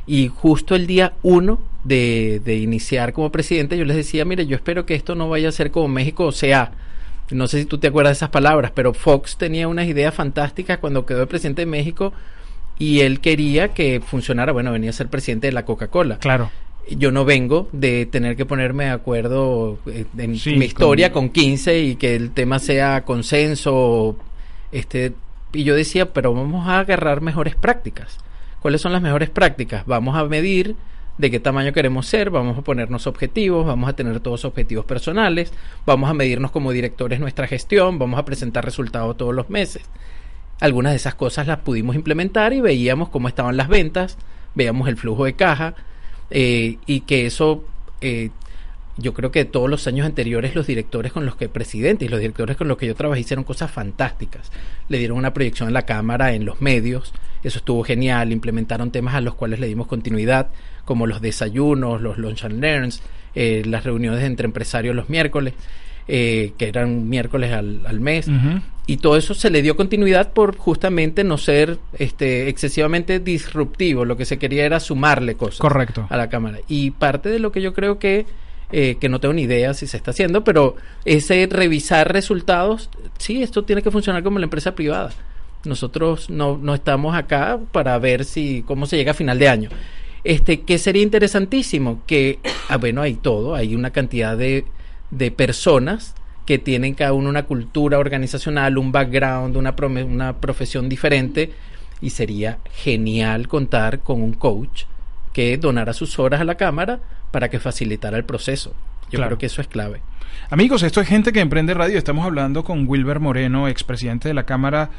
y 0.08 0.28
justo 0.28 0.74
el 0.76 0.88
día 0.88 1.14
uno 1.22 1.60
de, 1.84 2.42
de 2.44 2.58
iniciar 2.58 3.14
como 3.14 3.32
presidente, 3.32 3.78
yo 3.78 3.86
les 3.86 3.96
decía, 3.96 4.26
mire, 4.26 4.48
yo 4.48 4.56
espero 4.56 4.86
que 4.86 4.96
esto 4.96 5.16
no 5.16 5.30
vaya 5.30 5.50
a 5.50 5.54
ser 5.54 5.72
como 5.72 5.88
México 5.88 6.26
o 6.26 6.32
sea. 6.32 6.72
No 7.32 7.48
sé 7.48 7.60
si 7.60 7.66
tú 7.66 7.78
te 7.78 7.88
acuerdas 7.88 8.12
de 8.12 8.18
esas 8.18 8.30
palabras, 8.30 8.72
pero 8.74 8.94
Fox 8.94 9.38
tenía 9.38 9.68
unas 9.68 9.88
ideas 9.88 10.14
fantásticas 10.14 10.80
cuando 10.80 11.06
quedó 11.06 11.22
el 11.22 11.28
presidente 11.28 11.62
de 11.62 11.66
México 11.68 12.12
y 12.80 13.02
él 13.02 13.20
quería 13.20 13.70
que 13.70 14.02
funcionara, 14.06 14.52
bueno, 14.52 14.72
venía 14.72 14.90
a 14.90 14.94
ser 14.94 15.08
presidente 15.10 15.48
de 15.48 15.54
la 15.54 15.66
Coca-Cola. 15.66 16.18
Claro. 16.20 16.50
Yo 16.90 17.12
no 17.12 17.24
vengo 17.26 17.70
de 17.72 18.08
tener 18.08 18.36
que 18.36 18.46
ponerme 18.48 18.86
de 18.86 18.90
acuerdo 18.92 19.78
eh, 19.86 20.06
en 20.18 20.38
Sí, 20.38 20.56
mi 20.56 20.66
historia 20.66 21.12
con- 21.12 21.26
con 21.28 21.34
15 21.34 21.80
y 21.84 21.96
que 21.98 22.16
el 22.16 22.32
tema 22.32 22.58
sea 22.58 23.04
consenso. 23.06 24.18
Este, 24.72 25.14
y 25.54 25.64
yo 25.66 25.76
decía, 25.76 26.14
pero 26.14 26.34
vamos 26.34 26.68
a 26.68 26.80
agarrar 26.80 27.22
mejores 27.22 27.56
prácticas. 27.56 28.18
¿Cuáles 28.60 28.82
son 28.82 28.92
las 28.92 29.02
mejores 29.04 29.30
prácticas? 29.30 29.86
Vamos 29.86 30.16
a 30.18 30.24
medir 30.26 30.76
de 31.20 31.30
qué 31.30 31.42
tamaño 31.42 31.74
queremos 31.74 32.08
ser, 32.08 32.30
vamos 32.30 32.58
a 32.58 32.62
ponernos 32.62 33.06
objetivos, 33.06 33.66
vamos 33.66 33.90
a 33.90 33.94
tener 33.94 34.22
todos 34.22 34.46
objetivos 34.46 34.86
personales, 34.86 35.52
vamos 35.86 36.10
a 36.10 36.14
medirnos 36.14 36.50
como 36.50 36.72
directores 36.72 37.20
nuestra 37.20 37.46
gestión, 37.46 38.00
vamos 38.00 38.18
a 38.18 38.24
presentar 38.24 38.64
resultados 38.64 39.18
todos 39.18 39.36
los 39.36 39.50
meses. 39.50 39.84
Algunas 40.62 40.94
de 40.94 40.96
esas 40.96 41.16
cosas 41.16 41.46
las 41.46 41.60
pudimos 41.60 41.98
implementar 41.98 42.54
y 42.54 42.62
veíamos 42.62 43.10
cómo 43.10 43.28
estaban 43.28 43.58
las 43.58 43.68
ventas, 43.68 44.18
veíamos 44.56 44.88
el 44.88 44.96
flujo 44.96 45.26
de 45.26 45.34
caja 45.34 45.76
eh, 46.32 46.78
y 46.86 47.02
que 47.02 47.26
eso, 47.26 47.66
eh, 48.00 48.30
yo 48.96 49.14
creo 49.14 49.30
que 49.30 49.44
todos 49.44 49.70
los 49.70 49.86
años 49.88 50.06
anteriores 50.06 50.56
los 50.56 50.68
directores 50.68 51.12
con 51.12 51.26
los 51.26 51.36
que 51.36 51.50
presidente 51.50 52.06
y 52.06 52.08
los 52.08 52.22
directores 52.22 52.56
con 52.56 52.70
los 52.70 52.78
que 52.78 52.88
yo 52.88 52.96
trabajé 52.96 53.20
hicieron 53.20 53.44
cosas 53.44 53.70
fantásticas. 53.70 54.54
Le 54.88 54.98
dieron 54.98 55.18
una 55.18 55.34
proyección 55.34 55.68
en 55.68 55.74
la 55.74 55.86
cámara, 55.86 56.32
en 56.32 56.46
los 56.46 56.62
medios, 56.62 57.12
eso 57.44 57.60
estuvo 57.60 57.84
genial, 57.84 58.32
implementaron 58.32 58.92
temas 58.92 59.16
a 59.16 59.22
los 59.22 59.36
cuales 59.36 59.60
le 59.60 59.68
dimos 59.68 59.88
continuidad, 59.88 60.50
como 60.86 61.08
los 61.08 61.22
desayunos, 61.22 62.02
los 62.02 62.18
lunch 62.18 62.46
and 62.46 62.62
learns, 62.62 63.02
eh, 63.36 63.64
las 63.66 63.84
reuniones 63.84 64.24
entre 64.24 64.46
empresarios 64.46 64.96
los 64.96 65.10
miércoles. 65.10 65.54
Eh, 66.12 66.54
que 66.58 66.68
eran 66.68 67.08
miércoles 67.08 67.54
al, 67.54 68.00
mes, 68.00 68.28
y 68.88 68.98
todo 68.98 69.16
eso 69.16 69.36
se 69.36 69.52
le 69.52 69.62
dio 69.62 69.76
continuidad 69.76 70.34
por 70.34 70.58
justamente 70.58 71.24
no 71.24 71.38
ser 71.38 71.78
este, 72.00 72.50
excesivamente 72.50 73.20
disruptivo, 73.20 74.06
lo 74.06 74.18
que 74.18 74.26
se 74.26 74.40
quería 74.40 74.66
era 74.66 74.80
sumarle 74.80 75.36
cosas 75.36 75.60
Correcto. 75.60 76.08
a 76.10 76.18
la 76.18 76.28
cámara. 76.28 76.58
Y 76.68 76.90
parte 76.90 77.30
de 77.30 77.38
lo 77.38 77.52
que 77.52 77.62
yo 77.62 77.76
creo 77.76 78.00
que, 78.00 78.26
eh, 78.72 78.98
que 79.00 79.08
no 79.08 79.20
tengo 79.20 79.36
ni 79.36 79.44
idea 79.44 79.76
si 79.76 79.86
se 79.86 79.98
está 79.98 80.10
haciendo, 80.10 80.44
pero 80.44 80.78
ese 81.06 81.48
revisar 81.48 82.12
resultados, 82.12 82.90
sí, 83.20 83.44
esto 83.44 83.64
tiene 83.64 83.84
que 83.84 83.92
funcionar 83.92 84.24
como 84.24 84.40
la 84.40 84.46
empresa 84.46 84.74
privada. 84.74 85.12
Nosotros 85.66 86.30
no, 86.30 86.58
no 86.58 86.74
estamos 86.74 87.16
acá 87.16 87.60
para 87.72 87.98
ver 88.00 88.26
si 88.26 88.64
cómo 88.66 88.86
se 88.86 88.98
llega 88.98 89.12
a 89.12 89.16
final 89.16 89.40
de 89.40 89.50
año. 89.50 89.70
Este, 90.24 90.62
que 90.62 90.78
sería 90.78 91.04
interesantísimo 91.04 92.02
que, 92.06 92.40
ah, 92.68 92.78
bueno, 92.78 93.02
hay 93.02 93.16
todo, 93.16 93.56
hay 93.56 93.76
una 93.76 93.92
cantidad 93.92 94.38
de 94.38 94.66
de 95.12 95.32
personas 95.32 96.16
que 96.46 96.58
tienen 96.58 96.96
cada 96.96 97.14
uno 97.14 97.30
una 97.30 97.44
cultura 97.44 98.00
organizacional, 98.00 98.78
un 98.78 98.92
background, 98.92 99.56
una, 99.56 99.76
una 100.06 100.38
profesión 100.38 100.90
diferente 100.90 101.52
y 102.02 102.12
sería 102.12 102.60
genial 102.72 103.48
contar 103.48 104.00
con 104.00 104.22
un 104.22 104.34
coach 104.34 104.84
que 105.34 105.58
donara 105.58 105.94
sus 105.94 106.18
horas 106.18 106.42
a 106.42 106.46
la 106.46 106.56
cámara 106.56 107.00
para 107.32 107.50
que 107.50 107.60
facilitara 107.60 108.18
el 108.18 108.24
proceso. 108.24 108.74
Yo 109.12 109.20
creo 109.20 109.38
que 109.38 109.48
eso 109.48 109.62
es 109.62 109.68
clave. 109.68 110.02
Amigos, 110.52 110.84
esto 110.84 111.02
es 111.02 111.08
gente 111.08 111.34
que 111.34 111.40
emprende 111.40 111.74
radio. 111.74 111.98
Estamos 111.98 112.26
hablando 112.26 112.64
con 112.64 112.88
Wilber 112.88 113.20
Moreno, 113.20 113.68
expresidente 113.68 114.28
de 114.28 114.36
la 114.36 114.46
Cámara 114.46 114.92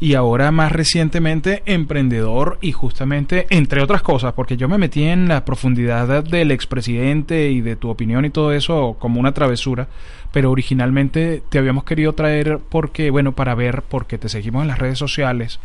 y 0.00 0.14
ahora 0.14 0.50
más 0.52 0.72
recientemente 0.72 1.62
emprendedor 1.66 2.58
y 2.60 2.72
justamente 2.72 3.46
entre 3.50 3.82
otras 3.82 4.02
cosas, 4.02 4.32
porque 4.32 4.56
yo 4.56 4.68
me 4.68 4.78
metí 4.78 5.04
en 5.04 5.28
la 5.28 5.44
profundidad 5.44 6.24
del 6.24 6.50
expresidente 6.50 7.50
y 7.50 7.60
de 7.60 7.76
tu 7.76 7.88
opinión 7.88 8.24
y 8.24 8.30
todo 8.30 8.52
eso 8.52 8.96
como 8.98 9.18
una 9.20 9.32
travesura, 9.32 9.88
pero 10.32 10.50
originalmente 10.50 11.42
te 11.48 11.58
habíamos 11.58 11.84
querido 11.84 12.12
traer 12.12 12.58
porque, 12.68 13.10
bueno, 13.10 13.32
para 13.32 13.54
ver, 13.54 13.82
porque 13.82 14.18
te 14.18 14.28
seguimos 14.28 14.62
en 14.62 14.68
las 14.68 14.78
redes 14.78 14.98
sociales, 14.98 15.58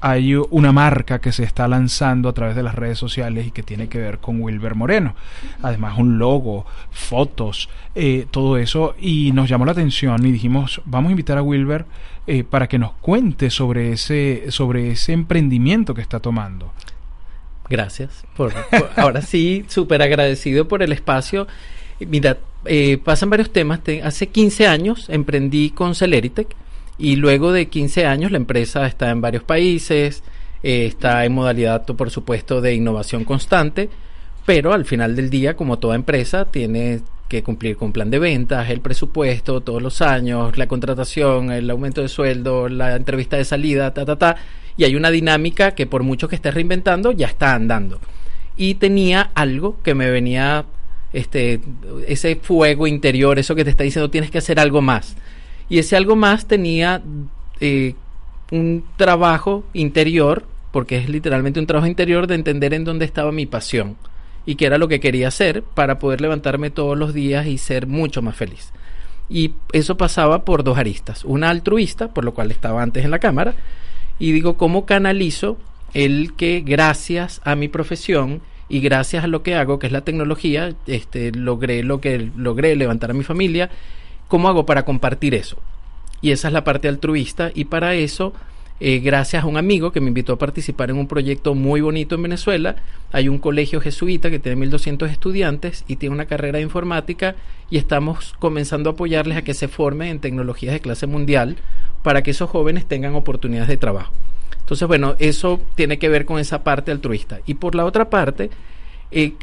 hay 0.00 0.34
una 0.34 0.72
marca 0.72 1.20
que 1.20 1.32
se 1.32 1.44
está 1.44 1.66
lanzando 1.66 2.28
a 2.28 2.32
través 2.32 2.54
de 2.54 2.62
las 2.62 2.74
redes 2.74 2.98
sociales 2.98 3.46
y 3.46 3.50
que 3.50 3.62
tiene 3.62 3.88
que 3.88 3.98
ver 3.98 4.18
con 4.18 4.40
Wilber 4.40 4.74
Moreno. 4.74 5.14
Además, 5.62 5.98
un 5.98 6.18
logo, 6.18 6.66
fotos, 6.90 7.68
eh, 7.94 8.26
todo 8.30 8.56
eso. 8.58 8.94
Y 9.00 9.32
nos 9.32 9.48
llamó 9.48 9.64
la 9.64 9.72
atención 9.72 10.24
y 10.24 10.32
dijimos, 10.32 10.80
vamos 10.84 11.08
a 11.08 11.12
invitar 11.12 11.38
a 11.38 11.42
Wilber 11.42 11.84
eh, 12.26 12.44
para 12.44 12.68
que 12.68 12.78
nos 12.78 12.92
cuente 12.92 13.50
sobre 13.50 13.92
ese, 13.92 14.50
sobre 14.50 14.90
ese 14.90 15.12
emprendimiento 15.12 15.94
que 15.94 16.02
está 16.02 16.20
tomando. 16.20 16.72
Gracias. 17.68 18.24
Por, 18.36 18.52
ahora 18.96 19.22
sí, 19.22 19.64
súper 19.68 20.02
agradecido 20.02 20.68
por 20.68 20.82
el 20.82 20.92
espacio. 20.92 21.48
Mira, 22.00 22.38
eh, 22.64 22.98
pasan 22.98 23.30
varios 23.30 23.52
temas. 23.52 23.80
hace 24.04 24.28
15 24.28 24.66
años 24.66 25.08
emprendí 25.08 25.70
con 25.70 25.94
Celeritech 25.94 26.54
y 26.98 27.16
luego 27.16 27.52
de 27.52 27.68
15 27.68 28.06
años 28.06 28.32
la 28.32 28.38
empresa 28.38 28.86
está 28.86 29.10
en 29.10 29.20
varios 29.20 29.44
países, 29.44 30.22
eh, 30.62 30.86
está 30.86 31.24
en 31.24 31.32
modalidad, 31.32 31.86
por 31.86 32.10
supuesto, 32.10 32.60
de 32.60 32.74
innovación 32.74 33.24
constante, 33.24 33.88
pero 34.44 34.72
al 34.72 34.84
final 34.84 35.14
del 35.14 35.30
día, 35.30 35.54
como 35.56 35.78
toda 35.78 35.94
empresa, 35.94 36.44
tiene 36.46 37.00
que 37.28 37.42
cumplir 37.42 37.76
con 37.76 37.92
plan 37.92 38.10
de 38.10 38.18
ventas, 38.18 38.70
el 38.70 38.80
presupuesto 38.80 39.60
todos 39.60 39.82
los 39.82 40.00
años, 40.00 40.56
la 40.56 40.66
contratación, 40.66 41.52
el 41.52 41.70
aumento 41.70 42.00
de 42.00 42.08
sueldo, 42.08 42.68
la 42.68 42.96
entrevista 42.96 43.36
de 43.36 43.44
salida, 43.44 43.92
ta, 43.92 44.04
ta, 44.04 44.16
ta. 44.16 44.36
Y 44.76 44.84
hay 44.84 44.96
una 44.96 45.10
dinámica 45.10 45.72
que 45.72 45.86
por 45.86 46.02
mucho 46.02 46.28
que 46.28 46.36
estés 46.36 46.54
reinventando, 46.54 47.12
ya 47.12 47.26
está 47.26 47.54
andando. 47.54 48.00
Y 48.56 48.74
tenía 48.74 49.30
algo 49.34 49.76
que 49.82 49.94
me 49.94 50.10
venía, 50.10 50.64
este, 51.12 51.60
ese 52.06 52.36
fuego 52.36 52.86
interior, 52.86 53.38
eso 53.38 53.54
que 53.54 53.64
te 53.64 53.70
está 53.70 53.84
diciendo, 53.84 54.10
tienes 54.10 54.30
que 54.30 54.38
hacer 54.38 54.58
algo 54.58 54.80
más. 54.80 55.16
Y 55.68 55.78
ese 55.78 55.96
algo 55.96 56.16
más 56.16 56.46
tenía 56.46 57.02
eh, 57.60 57.94
un 58.50 58.84
trabajo 58.96 59.64
interior, 59.72 60.44
porque 60.72 60.98
es 60.98 61.08
literalmente 61.08 61.60
un 61.60 61.66
trabajo 61.66 61.86
interior 61.86 62.26
de 62.26 62.34
entender 62.34 62.74
en 62.74 62.84
dónde 62.84 63.04
estaba 63.04 63.32
mi 63.32 63.46
pasión 63.46 63.96
y 64.46 64.54
qué 64.54 64.66
era 64.66 64.78
lo 64.78 64.88
que 64.88 65.00
quería 65.00 65.28
hacer 65.28 65.62
para 65.62 65.98
poder 65.98 66.20
levantarme 66.20 66.70
todos 66.70 66.96
los 66.96 67.12
días 67.12 67.46
y 67.46 67.58
ser 67.58 67.86
mucho 67.86 68.22
más 68.22 68.36
feliz. 68.36 68.72
Y 69.28 69.52
eso 69.72 69.98
pasaba 69.98 70.44
por 70.44 70.64
dos 70.64 70.78
aristas. 70.78 71.24
Una 71.24 71.50
altruista, 71.50 72.14
por 72.14 72.24
lo 72.24 72.32
cual 72.32 72.50
estaba 72.50 72.82
antes 72.82 73.04
en 73.04 73.10
la 73.10 73.18
cámara, 73.18 73.54
y 74.18 74.32
digo, 74.32 74.56
¿cómo 74.56 74.86
canalizo 74.86 75.58
el 75.92 76.34
que 76.34 76.62
gracias 76.64 77.42
a 77.44 77.56
mi 77.56 77.68
profesión 77.68 78.40
y 78.70 78.80
gracias 78.80 79.24
a 79.24 79.26
lo 79.26 79.42
que 79.42 79.54
hago, 79.54 79.78
que 79.78 79.86
es 79.86 79.92
la 79.92 80.02
tecnología, 80.02 80.74
este, 80.86 81.32
logré 81.32 81.82
lo 81.82 82.00
que 82.00 82.30
logré 82.36 82.74
levantar 82.76 83.10
a 83.10 83.14
mi 83.14 83.24
familia 83.24 83.70
¿Cómo 84.28 84.48
hago 84.48 84.66
para 84.66 84.84
compartir 84.84 85.34
eso? 85.34 85.56
Y 86.20 86.32
esa 86.32 86.48
es 86.48 86.54
la 86.54 86.64
parte 86.64 86.88
altruista 86.88 87.50
y 87.54 87.64
para 87.64 87.94
eso, 87.94 88.34
eh, 88.78 88.98
gracias 88.98 89.42
a 89.42 89.46
un 89.46 89.56
amigo 89.56 89.90
que 89.90 90.00
me 90.00 90.08
invitó 90.08 90.34
a 90.34 90.38
participar 90.38 90.90
en 90.90 90.98
un 90.98 91.06
proyecto 91.06 91.54
muy 91.54 91.80
bonito 91.80 92.14
en 92.14 92.22
Venezuela, 92.24 92.76
hay 93.10 93.28
un 93.28 93.38
colegio 93.38 93.80
jesuita 93.80 94.30
que 94.30 94.38
tiene 94.38 94.56
1200 94.56 95.10
estudiantes 95.10 95.84
y 95.88 95.96
tiene 95.96 96.14
una 96.14 96.26
carrera 96.26 96.58
de 96.58 96.64
informática 96.64 97.36
y 97.70 97.78
estamos 97.78 98.34
comenzando 98.38 98.90
a 98.90 98.92
apoyarles 98.92 99.38
a 99.38 99.42
que 99.42 99.54
se 99.54 99.68
formen 99.68 100.08
en 100.08 100.20
tecnologías 100.20 100.74
de 100.74 100.80
clase 100.80 101.06
mundial 101.06 101.56
para 102.02 102.22
que 102.22 102.32
esos 102.32 102.50
jóvenes 102.50 102.86
tengan 102.86 103.14
oportunidades 103.14 103.68
de 103.68 103.76
trabajo. 103.78 104.12
Entonces, 104.60 104.86
bueno, 104.86 105.16
eso 105.18 105.58
tiene 105.74 105.98
que 105.98 106.10
ver 106.10 106.26
con 106.26 106.38
esa 106.38 106.62
parte 106.62 106.92
altruista. 106.92 107.40
Y 107.46 107.54
por 107.54 107.74
la 107.74 107.86
otra 107.86 108.10
parte, 108.10 108.50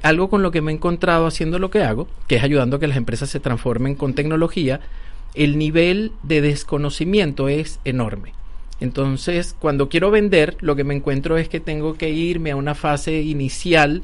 algo 0.04 0.30
con 0.30 0.44
lo 0.44 0.52
que 0.52 0.62
me 0.62 0.72
he 0.72 0.76
encontrado 0.76 1.26
haciendo 1.26 1.60
lo 1.60 1.72
que 1.72 1.84
hago, 1.84 2.08
que 2.28 2.36
es 2.36 2.44
ayudando 2.44 2.78
a 2.78 2.80
que 2.80 2.88
las 2.88 2.98
empresas 2.98 3.30
se 3.30 3.40
transformen 3.40 3.96
con 3.96 4.14
tecnología, 4.14 4.80
el 5.34 5.58
nivel 5.58 6.12
de 6.24 6.42
desconocimiento 6.42 7.50
es 7.50 7.80
enorme. 7.84 8.34
Entonces, 8.80 9.56
cuando 9.60 9.90
quiero 9.90 10.12
vender, 10.12 10.58
lo 10.60 10.76
que 10.76 10.84
me 10.84 10.96
encuentro 10.96 11.38
es 11.38 11.50
que 11.50 11.60
tengo 11.60 11.96
que 11.96 12.10
irme 12.10 12.52
a 12.52 12.56
una 12.56 12.76
fase 12.76 13.22
inicial 13.22 14.04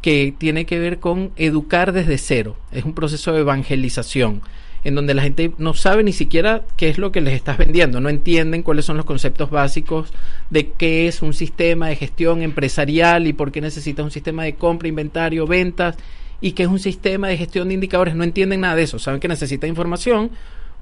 que 0.00 0.34
tiene 0.36 0.66
que 0.66 0.78
ver 0.78 0.98
con 0.98 1.32
educar 1.36 1.92
desde 1.92 2.18
cero. 2.18 2.56
Es 2.72 2.84
un 2.84 2.94
proceso 2.94 3.32
de 3.32 3.40
evangelización 3.40 4.42
en 4.86 4.94
donde 4.94 5.14
la 5.14 5.22
gente 5.22 5.50
no 5.58 5.74
sabe 5.74 6.04
ni 6.04 6.12
siquiera 6.12 6.62
qué 6.76 6.88
es 6.88 6.96
lo 6.96 7.10
que 7.10 7.20
les 7.20 7.34
estás 7.34 7.58
vendiendo, 7.58 8.00
no 8.00 8.08
entienden 8.08 8.62
cuáles 8.62 8.84
son 8.84 8.96
los 8.96 9.04
conceptos 9.04 9.50
básicos 9.50 10.12
de 10.48 10.70
qué 10.70 11.08
es 11.08 11.22
un 11.22 11.34
sistema 11.34 11.88
de 11.88 11.96
gestión 11.96 12.40
empresarial 12.40 13.26
y 13.26 13.32
por 13.32 13.50
qué 13.50 13.60
necesitas 13.60 14.04
un 14.04 14.12
sistema 14.12 14.44
de 14.44 14.54
compra, 14.54 14.86
inventario, 14.86 15.44
ventas 15.44 15.96
y 16.40 16.52
qué 16.52 16.62
es 16.62 16.68
un 16.68 16.78
sistema 16.78 17.26
de 17.26 17.36
gestión 17.36 17.66
de 17.66 17.74
indicadores, 17.74 18.14
no 18.14 18.22
entienden 18.22 18.60
nada 18.60 18.76
de 18.76 18.84
eso, 18.84 19.00
saben 19.00 19.18
que 19.18 19.26
necesita 19.26 19.66
información, 19.66 20.30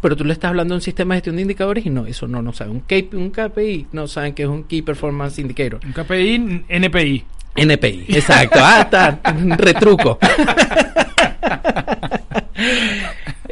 pero 0.02 0.16
tú 0.16 0.25
le 0.26 0.34
estás 0.34 0.50
hablando 0.50 0.75
de 0.75 0.80
un 0.80 0.82
sistema 0.82 1.14
de 1.14 1.20
gestión 1.20 1.37
de 1.37 1.42
indicadores 1.42 1.87
y 1.87 1.90
no, 1.90 2.04
eso 2.04 2.28
no, 2.28 2.42
no 2.42 2.52
saben. 2.52 2.75
Un 2.75 2.80
KPI, 2.80 3.16
un 3.16 3.30
KPI 3.30 3.87
no 3.92 4.06
saben 4.06 4.34
que 4.34 4.42
es 4.42 4.49
un 4.50 4.64
Key 4.64 4.82
Performance 4.82 5.38
Indicator. 5.38 5.80
Un 5.82 5.92
KPI, 5.94 6.64
NPI. 6.68 7.25
NPI, 7.56 8.04
exacto. 8.08 8.58
Ah, 8.61 8.82
está, 8.82 9.18
retruco. 9.56 10.18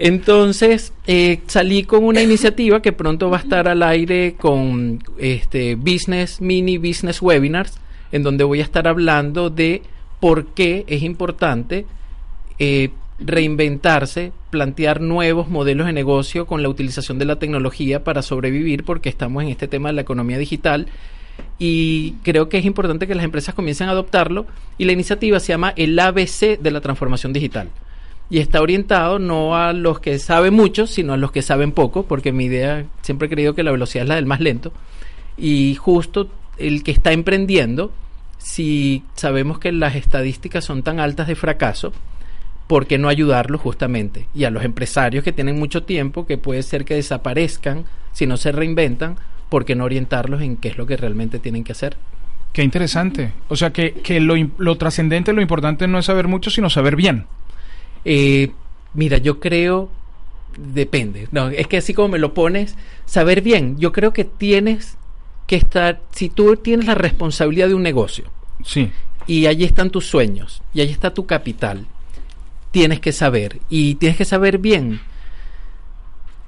Entonces 0.05 0.93
eh, 1.07 1.43
salí 1.47 1.85
con 1.85 2.03
una 2.03 2.21
iniciativa 2.29 2.83
que 2.83 2.91
pronto 2.93 3.31
va 3.31 3.37
a 3.37 3.41
estar 3.41 3.69
al 3.69 3.85
aire 3.85 4.35
con 4.37 4.99
este 5.17 5.77
business 5.77 6.41
mini 6.41 6.77
business 6.77 7.23
webinars, 7.23 7.79
en 8.11 8.25
donde 8.25 8.43
voy 8.43 8.59
a 8.59 8.65
estar 8.65 8.89
hablando 8.89 9.49
de 9.49 9.83
por 10.19 10.47
qué 10.47 10.85
es 10.89 11.05
importante 11.05 11.87
eh, 12.59 12.91
reinventarse, 13.21 14.33
plantear 14.51 15.01
nuevos 15.01 15.49
modelos 15.49 15.87
de 15.87 15.93
negocio 15.93 16.47
con 16.47 16.63
la 16.63 16.69
utilización 16.69 17.21
de 17.21 17.25
la 17.25 17.37
tecnología 17.37 18.03
para 18.03 18.23
sobrevivir, 18.23 18.83
porque 18.83 19.09
estamos 19.09 19.45
en 19.45 19.51
este 19.51 19.69
tema 19.69 19.91
de 19.91 19.95
la 19.95 20.03
economía 20.03 20.37
digital. 20.37 20.89
Y 21.61 22.15
creo 22.25 22.49
que 22.49 22.59
es 22.59 22.65
importante 22.65 23.07
que 23.07 23.15
las 23.15 23.25
empresas 23.25 23.55
comiencen 23.55 23.89
a 23.89 23.93
adoptarlo 23.93 24.47
y 24.79 24.85
la 24.85 24.93
iniciativa 24.93 25.39
se 25.39 25.53
llama 25.53 25.73
el 25.77 25.97
ABC 25.97 26.59
de 26.59 26.71
la 26.73 26.81
transformación 26.81 27.33
digital 27.33 27.69
y 28.33 28.39
está 28.39 28.63
orientado 28.63 29.19
no 29.19 29.57
a 29.57 29.75
los 29.75 30.01
que 30.01 30.19
saben 30.19 30.55
mucho, 30.55 30.87
sino 30.87 31.13
a 31.13 31.19
los 31.19 31.33
que 31.33 31.43
saben 31.43 31.71
poco, 31.71 32.05
porque 32.05 32.33
mi 32.33 32.47
idea 32.47 32.87
siempre 33.03 33.27
he 33.27 33.31
creído 33.31 33.55
que 33.55 33.63
la 33.63 33.73
velocidad 33.73 34.05
es 34.05 34.09
la 34.09 34.15
del 34.15 34.25
más 34.25 34.41
lento. 34.41 34.73
Y 35.37 35.75
justo 35.75 36.31
el 36.57 36.83
que 36.83 36.93
está 36.93 37.13
emprendiendo, 37.13 37.93
si 38.39 39.03
sabemos 39.17 39.59
que 39.59 39.71
las 39.71 39.97
estadísticas 39.97 40.65
son 40.65 40.83
tan 40.83 40.99
altas 40.99 41.27
de 41.27 41.35
fracaso, 41.35 41.93
¿por 42.69 42.87
qué 42.87 42.97
no 42.97 43.11
ayudarlos 43.11 43.61
justamente? 43.61 44.29
Y 44.35 44.45
a 44.45 44.51
los 44.51 44.65
empresarios 44.65 45.23
que 45.23 45.33
tienen 45.33 45.59
mucho 45.59 45.83
tiempo, 45.83 46.27
que 46.27 46.39
puede 46.39 46.63
ser 46.63 46.87
que 46.87 46.95
desaparezcan 46.95 47.85
si 48.13 48.27
no 48.27 48.39
se 48.39 48.51
reinventan, 48.51 49.17
¿por 49.51 49.67
qué 49.67 49.75
no 49.75 49.85
orientarlos 49.85 50.41
en 50.41 50.57
qué 50.57 50.69
es 50.69 50.79
lo 50.79 50.87
que 50.87 50.97
realmente 50.97 51.39
tienen 51.39 51.65
que 51.65 51.73
hacer? 51.73 51.99
Qué 52.55 52.63
interesante. 52.63 53.35
O 53.49 53.57
sea, 53.57 53.75
que, 53.75 53.93
que 53.93 54.21
lo, 54.21 54.37
lo 54.57 54.77
trascendente, 54.77 55.35
lo 55.35 55.43
importante 55.43 55.87
no 55.87 55.99
es 55.99 56.07
saber 56.07 56.29
mucho, 56.29 56.49
sino 56.49 56.71
saber 56.71 56.97
bien. 56.97 57.27
Eh, 58.05 58.51
Mira, 58.95 59.17
yo 59.17 59.41
creo, 59.41 59.89
depende. 60.59 61.27
No, 61.33 61.49
es 61.49 61.67
que 61.67 61.79
así 61.79 61.95
como 61.95 62.09
me 62.09 62.19
lo 62.19 62.35
pones, 62.35 62.77
saber 63.07 63.41
bien, 63.41 63.79
yo 63.79 63.91
creo 63.91 64.13
que 64.13 64.25
tienes 64.25 64.99
que 65.47 65.57
estar, 65.57 66.01
si 66.13 66.29
tú 66.29 66.57
tienes 66.57 66.87
la 66.87 66.95
responsabilidad 66.95 67.69
de 67.69 67.75
un 67.75 67.83
negocio, 67.83 68.27
Sí. 68.65 68.91
y 69.27 69.47
allí 69.47 69.65
están 69.65 69.89
tus 69.89 70.05
sueños, 70.07 70.63
y 70.75 70.83
allí 70.83 70.93
está 70.93 71.15
tu 71.15 71.25
capital, 71.25 71.87
tienes 72.71 73.01
que 73.01 73.13
saber, 73.13 73.61
y 73.71 73.95
tienes 73.95 74.19
que 74.19 74.27
saber 74.27 74.59
bien, 74.59 75.01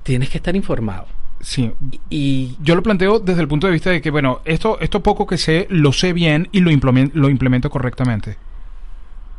tienes 0.02 0.28
que 0.28 0.36
estar 0.38 0.54
informado. 0.54 1.06
Sí. 1.40 1.70
Y 2.10 2.56
Yo 2.62 2.74
lo 2.74 2.82
planteo 2.82 3.18
desde 3.20 3.40
el 3.40 3.48
punto 3.48 3.66
de 3.66 3.72
vista 3.72 3.88
de 3.90 4.00
que, 4.02 4.10
bueno, 4.10 4.40
esto, 4.44 4.78
esto 4.80 5.02
poco 5.02 5.26
que 5.26 5.38
sé, 5.38 5.66
lo 5.70 5.92
sé 5.92 6.12
bien 6.12 6.48
y 6.52 6.60
lo, 6.60 6.70
lo 7.14 7.28
implemento 7.30 7.70
correctamente. 7.70 8.36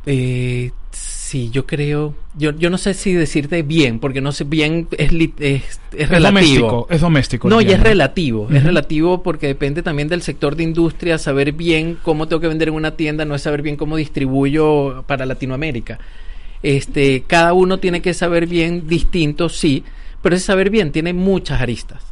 Eh, 0.06 0.72
sí, 0.92 1.50
yo 1.52 1.66
creo. 1.66 2.14
Yo, 2.38 2.52
yo 2.52 2.70
no 2.70 2.78
sé 2.78 2.94
si 2.94 3.14
decirte 3.14 3.62
bien, 3.64 4.00
porque 4.00 4.22
no 4.22 4.32
sé, 4.32 4.44
bien 4.44 4.88
es, 4.98 5.12
es, 5.12 5.30
es 5.40 5.80
Es 5.94 6.10
relativo. 6.10 6.28
doméstico, 6.28 6.88
es 6.90 7.02
doméstico. 7.02 7.50
No, 7.50 7.62
y 7.62 7.72
es 7.72 7.80
relativo. 7.80 8.48
Es 8.52 8.64
relativo 8.64 9.24
porque 9.24 9.48
depende 9.48 9.82
también 9.84 10.08
del 10.08 10.22
sector 10.22 10.56
de 10.56 10.64
industria. 10.64 11.18
Saber 11.18 11.52
bien 11.54 11.98
cómo 12.04 12.28
tengo 12.28 12.40
que 12.42 12.48
vender 12.48 12.68
en 12.68 12.76
una 12.76 12.92
tienda 12.96 13.26
no 13.26 13.36
es 13.36 13.42
saber 13.42 13.62
bien 13.62 13.76
cómo 13.78 13.96
distribuyo 13.98 15.04
para 15.08 15.26
Latinoamérica. 15.26 16.00
Este, 16.64 17.24
cada 17.28 17.54
uno 17.54 17.78
tiene 17.80 18.02
que 18.02 18.14
saber 18.14 18.48
bien 18.48 18.88
distinto, 18.88 19.50
sí, 19.50 19.84
pero 20.22 20.36
ese 20.36 20.46
saber 20.46 20.70
bien 20.72 20.92
tiene 20.92 21.14
muchas 21.14 21.62
aristas. 21.62 22.04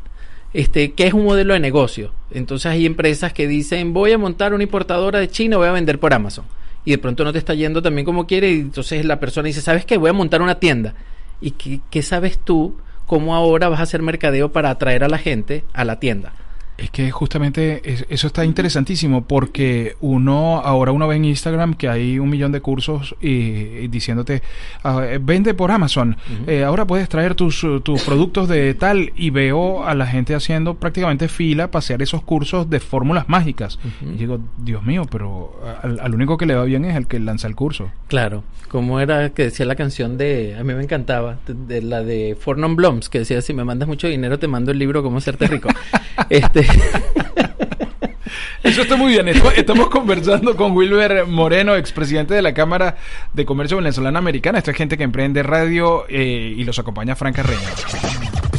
Este, 0.54 0.92
¿qué 0.92 1.08
es 1.08 1.14
un 1.14 1.24
modelo 1.24 1.56
de 1.56 1.60
negocio? 1.60 2.12
Entonces 2.32 2.68
hay 2.68 2.86
empresas 2.86 3.34
que 3.34 3.48
dicen, 3.48 3.94
voy 3.94 4.12
a 4.12 4.18
montar 4.20 4.54
una 4.54 4.62
importadora 4.64 5.20
de 5.20 5.28
China, 5.28 5.58
voy 5.58 5.68
a 5.68 5.72
vender 5.72 6.00
por 6.00 6.14
Amazon. 6.14 6.46
Y 6.86 6.92
de 6.92 6.98
pronto 6.98 7.24
no 7.24 7.32
te 7.32 7.40
está 7.40 7.54
yendo 7.54 7.82
también 7.82 8.06
como 8.06 8.28
quiere, 8.28 8.52
y 8.52 8.60
entonces 8.60 9.06
la 9.06 9.20
persona 9.20 9.48
dice, 9.48 9.62
¿sabes 9.62 9.86
qué? 9.86 9.98
Voy 9.98 10.10
a 10.10 10.14
montar 10.14 10.42
una 10.42 10.60
tienda. 10.60 10.94
¿Y 11.42 11.52
qué, 11.52 11.80
qué 11.90 12.02
sabes 12.02 12.40
tú 12.40 12.78
cómo 13.06 13.36
ahora 13.36 13.70
vas 13.70 13.80
a 13.80 13.84
hacer 13.84 14.02
mercadeo 14.02 14.52
para 14.52 14.70
atraer 14.70 15.04
a 15.04 15.10
la 15.10 15.18
gente 15.18 15.64
a 15.74 15.86
la 15.86 16.00
tienda? 16.00 16.34
Es 16.76 16.90
que 16.90 17.12
justamente 17.12 17.82
es- 17.86 18.06
eso 18.10 18.28
está 18.28 18.44
interesantísimo 18.46 19.26
porque 19.26 19.96
uno, 20.02 20.60
ahora 20.60 20.92
uno 20.92 21.08
ve 21.08 21.16
en 21.18 21.26
Instagram 21.26 21.76
que 21.76 21.88
hay 21.88 22.18
un 22.18 22.30
millón 22.30 22.52
de 22.52 22.62
cursos 22.62 23.16
y, 23.22 23.28
y 23.30 23.88
diciéndote, 23.90 24.42
ah, 24.84 25.02
vende 25.22 25.54
por 25.54 25.70
Amazon, 25.72 26.18
eh, 26.48 26.64
ahora 26.64 26.86
puedes 26.86 27.08
traer 27.10 27.36
tus, 27.36 27.66
tus 27.84 28.02
productos 28.04 28.50
de 28.50 28.74
tal 28.74 29.14
y 29.16 29.30
veo 29.30 29.86
a 29.86 29.94
la 29.94 30.08
gente 30.08 30.34
haciendo 30.34 30.74
prácticamente 30.76 31.28
fila 31.28 31.70
hacer 31.74 32.02
esos 32.02 32.24
cursos 32.24 32.70
de 32.70 32.80
fórmulas 32.80 33.30
mágicas. 33.30 33.78
Y 34.02 34.18
digo, 34.18 34.40
Dios 34.58 34.84
mío, 34.84 35.04
pero 35.12 35.60
al, 35.84 36.00
al 36.00 36.16
único 36.16 36.38
que 36.38 36.46
le 36.46 36.56
va 36.56 36.64
bien 36.64 36.86
es 36.86 36.96
el 36.96 37.08
que 37.08 37.20
lanza 37.20 37.48
el 37.48 37.56
curso. 37.56 37.92
Claro, 38.08 38.44
como 38.70 39.00
era 39.00 39.30
que 39.32 39.44
decía 39.44 39.66
la 39.66 39.76
canción 39.76 40.18
de, 40.18 40.56
a 40.60 40.64
mí 40.64 40.74
me 40.74 40.82
encantaba, 40.84 41.38
de, 41.46 41.54
de 41.54 41.82
la 41.82 42.02
de 42.04 42.36
Fornon 42.40 42.76
Bloms, 42.76 43.10
que 43.10 43.20
decía, 43.20 43.42
si 43.42 43.54
me 43.54 43.64
mandas 43.64 43.88
mucho 43.88 44.08
dinero 44.08 44.40
te 44.40 44.48
mando 44.48 44.72
el 44.72 44.80
libro 44.80 45.04
Cómo 45.04 45.18
hacerte 45.20 45.48
rico. 45.48 45.70
este, 46.30 46.63
Eso 48.64 48.82
está 48.84 48.96
muy 48.96 49.12
bien. 49.12 49.28
Estamos 49.28 49.90
conversando 49.90 50.56
con 50.56 50.72
Wilber 50.72 51.28
Moreno, 51.28 51.76
expresidente 51.76 52.34
de 52.34 52.42
la 52.42 52.54
Cámara 52.54 52.96
de 53.34 53.46
Comercio 53.46 53.78
Venezolana 53.78 54.20
Americana. 54.20 54.60
Esto 54.60 54.72
es 54.72 54.78
gente 54.78 54.98
que 54.98 55.04
emprende 55.04 55.44
radio 55.44 56.06
eh, 56.08 56.54
y 56.56 56.64
los 56.64 56.80
acompaña 56.80 57.16
Frank 57.16 57.36
Carreño. 57.36 57.60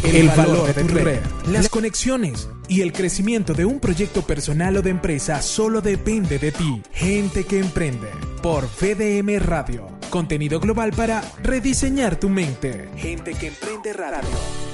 El 0.05 0.29
valor 0.29 0.75
de 0.75 0.85
tu 0.85 0.95
red, 0.95 1.21
las 1.51 1.71
conexiones 1.71 2.51
y 2.69 2.83
el 2.83 2.93
crecimiento 2.93 3.55
de 3.55 3.65
un 3.65 3.81
proyecto 3.81 4.21
personal 4.21 4.77
o 4.77 4.83
de 4.83 4.91
empresa 4.91 5.41
solo 5.41 5.81
depende 5.81 6.39
de 6.39 6.53
ti. 6.53 6.83
Gente 6.93 7.45
que 7.45 7.59
emprende. 7.59 8.09
Por 8.43 8.65
VDM 8.65 9.39
Radio. 9.39 9.89
Contenido 10.11 10.61
global 10.61 10.93
para 10.93 11.23
rediseñar 11.43 12.17
tu 12.17 12.29
mente. 12.29 12.91
Gente 12.99 13.33
que 13.33 13.47
emprende 13.47 13.95
radio. 13.95 14.74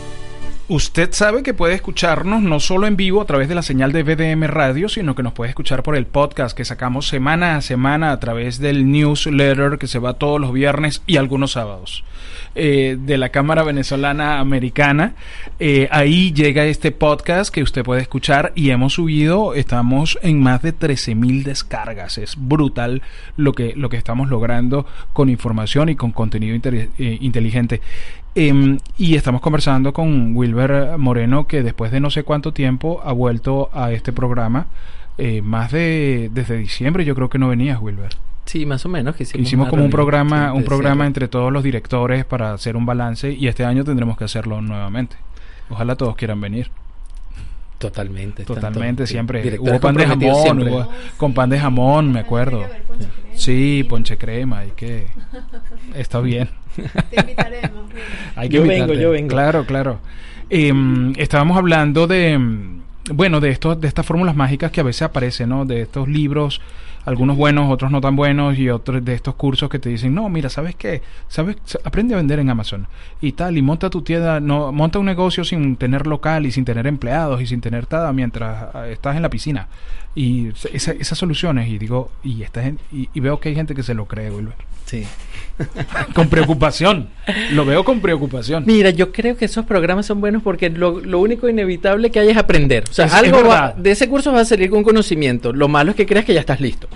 Usted 0.70 1.10
sabe 1.10 1.42
que 1.42 1.52
puede 1.52 1.74
escucharnos 1.74 2.42
no 2.42 2.60
solo 2.60 2.86
en 2.86 2.96
vivo 2.96 3.20
a 3.20 3.24
través 3.24 3.48
de 3.48 3.56
la 3.56 3.62
señal 3.62 3.90
de 3.90 4.04
VDM 4.04 4.44
Radio, 4.44 4.88
sino 4.88 5.16
que 5.16 5.24
nos 5.24 5.32
puede 5.32 5.48
escuchar 5.48 5.82
por 5.82 5.96
el 5.96 6.06
podcast 6.06 6.56
que 6.56 6.64
sacamos 6.64 7.08
semana 7.08 7.56
a 7.56 7.61
semana 7.61 8.12
a 8.12 8.20
través 8.20 8.61
del 8.61 8.88
newsletter 8.88 9.78
que 9.78 9.88
se 9.88 9.98
va 9.98 10.14
todos 10.14 10.40
los 10.40 10.52
viernes 10.52 11.02
y 11.09 11.16
algunos 11.16 11.50
sábados 11.50 12.04
eh, 12.54 12.96
de 13.00 13.18
la 13.18 13.30
Cámara 13.30 13.64
Venezolana 13.64 14.38
Americana. 14.38 15.14
Eh, 15.59 15.88
ahí 15.90 16.33
llega 16.33 16.64
este 16.64 16.92
podcast 16.92 17.52
que 17.52 17.64
usted 17.64 17.83
puede 17.83 18.02
escuchar 18.02 18.52
y 18.54 18.70
hemos 18.70 18.92
subido, 18.92 19.54
estamos 19.54 20.20
en 20.22 20.40
más 20.40 20.62
de 20.62 20.70
13 20.70 21.16
mil 21.16 21.42
descargas. 21.42 22.16
Es 22.16 22.37
brutal 22.37 23.02
lo 23.37 23.54
que, 23.54 23.72
lo 23.74 23.88
que 23.88 23.96
estamos 23.96 24.28
logrando 24.28 24.87
con 25.12 25.30
información 25.30 25.88
y 25.88 25.96
con 25.96 26.12
contenido 26.12 26.56
eh, 26.64 27.18
inteligente. 27.20 27.80
Em, 28.35 28.79
y 28.97 29.16
estamos 29.16 29.40
conversando 29.40 29.93
con 29.93 30.37
Wilber 30.37 30.97
Moreno, 30.99 31.47
que 31.47 31.62
después 31.62 31.90
de 31.90 31.99
no 32.01 32.11
sé 32.11 32.23
cuánto 32.23 32.53
tiempo 32.53 33.01
ha 33.05 33.12
vuelto 33.12 33.71
a 33.73 33.93
este 33.93 34.12
programa. 34.12 34.66
eh, 35.19 35.43
más 35.43 35.71
de 35.71 36.31
desde 36.33 36.57
diciembre 36.57 37.05
yo 37.05 37.14
creo 37.14 37.29
que 37.29 37.38
no 37.38 37.49
venías, 37.49 37.79
Wilber. 37.81 38.11
sí, 38.47 38.64
más 38.64 38.87
o 38.87 38.88
menos. 38.88 39.16
Que 39.16 39.25
hicimos, 39.25 39.47
Hicimos 39.47 39.69
como 39.69 39.85
un 39.85 39.90
programa, 39.90 40.53
un 40.53 40.64
programa 40.64 41.07
entre 41.07 41.29
todos 41.29 41.53
los 41.53 41.62
directores 41.62 42.25
para 42.25 42.53
hacer 42.55 42.77
un 42.77 42.87
balance 42.87 43.33
y 43.33 43.47
este 43.49 43.64
año 43.64 43.85
tendremos 43.85 44.16
que 44.16 44.25
hacerlo 44.25 44.61
nuevamente. 44.62 45.16
Ojalá 45.69 45.97
todos 45.97 46.16
quieran 46.16 46.40
venir. 46.40 46.71
Totalmente. 47.81 48.45
Totalmente, 48.45 49.07
siempre. 49.07 49.59
Hubo 49.59 49.81
pan 49.81 49.95
de 49.97 50.07
jamón, 50.07 50.43
siempre. 50.43 50.71
hubo- 50.71 50.88
con 51.16 51.33
pan 51.33 51.49
de 51.49 51.59
jamón, 51.59 52.12
me 52.12 52.21
acuerdo. 52.21 52.62
Sí, 53.35 53.87
ponche 53.88 54.19
crema, 54.19 54.59
hay 54.59 54.73
que... 54.77 55.07
Está 55.95 56.21
bien. 56.21 56.51
Te 57.11 57.21
invitaremos. 57.21 57.87
Hay 58.37 58.51
que 58.51 58.57
Yo 58.57 58.62
vengo, 58.66 58.93
yo 58.93 59.12
vengo. 59.12 59.29
Claro, 59.29 59.64
claro. 59.64 59.99
Em, 60.51 61.14
estábamos 61.16 61.57
hablando 61.57 62.07
de, 62.07 62.33
em, 62.33 62.83
bueno, 63.14 63.40
de 63.40 63.49
estos, 63.49 63.81
de 63.81 63.88
estas 63.88 64.05
fórmulas 64.05 64.37
mágicas 64.37 64.71
que 64.71 64.81
a 64.81 64.85
veces 64.85 65.01
aparecen, 65.03 65.49
¿no? 65.49 65.64
De 65.64 65.81
estos 65.81 66.07
libros, 66.07 66.61
algunos 67.11 67.37
buenos, 67.37 67.70
otros 67.70 67.90
no 67.90 68.01
tan 68.01 68.14
buenos, 68.14 68.57
y 68.57 68.70
otros 68.70 69.05
de 69.05 69.14
estos 69.14 69.35
cursos 69.35 69.68
que 69.68 69.81
te 69.81 69.88
dicen, 69.88 70.14
no, 70.14 70.29
mira, 70.29 70.49
¿sabes 70.49 70.77
qué? 70.77 71.03
¿Sabes? 71.27 71.57
Aprende 71.85 72.14
a 72.14 72.18
vender 72.18 72.38
en 72.38 72.51
Amazon 72.51 72.87
y 73.20 73.33
tal, 73.33 73.59
y 73.59 73.62
monta 73.62 73.90
tu 73.90 74.03
tienda, 74.03 74.38
no, 74.38 74.70
monta 74.70 75.01
un 75.01 75.07
negocio 75.07 75.42
sin 75.42 75.77
tener 75.77 76.07
local 76.07 76.46
y 76.46 76.53
sin 76.53 76.64
tener 76.64 76.87
empleados 76.87 77.42
y 77.42 77.46
sin 77.46 77.61
tener 77.61 77.87
nada 77.90 78.12
mientras 78.12 78.75
ah, 78.75 78.87
estás 78.87 79.16
en 79.16 79.23
la 79.23 79.29
piscina. 79.29 79.66
Y 80.14 80.49
esa- 80.73 80.92
esas 80.92 81.16
soluciones, 81.18 81.68
y 81.68 81.79
digo, 81.79 82.11
y, 82.25 82.42
esta 82.42 82.62
gen- 82.62 82.81
y, 82.92 83.09
y 83.14 83.20
veo 83.20 83.38
que 83.38 83.51
hay 83.51 83.55
gente 83.55 83.75
que 83.75 83.83
se 83.83 83.94
lo 83.94 84.07
cree, 84.07 84.31
Wilber. 84.31 84.55
Sí. 84.87 85.05
Con 86.14 86.29
preocupación. 86.29 87.11
Lo 87.53 87.64
veo 87.64 87.85
con 87.85 88.01
preocupación. 88.01 88.64
Mira, 88.66 88.90
yo 88.90 89.12
creo 89.12 89.37
que 89.37 89.44
esos 89.44 89.64
programas 89.66 90.07
son 90.07 90.20
buenos 90.20 90.42
porque 90.42 90.68
lo, 90.70 91.01
lo 91.01 91.20
único 91.20 91.49
inevitable 91.49 92.11
que 92.11 92.18
hay 92.18 92.31
es 92.31 92.37
aprender. 92.37 92.85
O 92.90 92.92
sea, 92.92 93.07
Es- 93.07 93.12
es 93.12 93.18
algo 93.18 93.44
va- 93.46 93.73
de 93.77 93.90
ese 93.92 94.09
curso 94.09 94.33
vas 94.33 94.42
a 94.42 94.44
salir 94.46 94.68
con 94.70 94.83
conocimiento. 94.83 95.53
Lo 95.53 95.68
malo 95.68 95.90
es 95.90 95.96
que 95.96 96.07
creas 96.07 96.25
que 96.25 96.35
ya 96.35 96.40
estás 96.40 96.61
listo. 96.61 96.88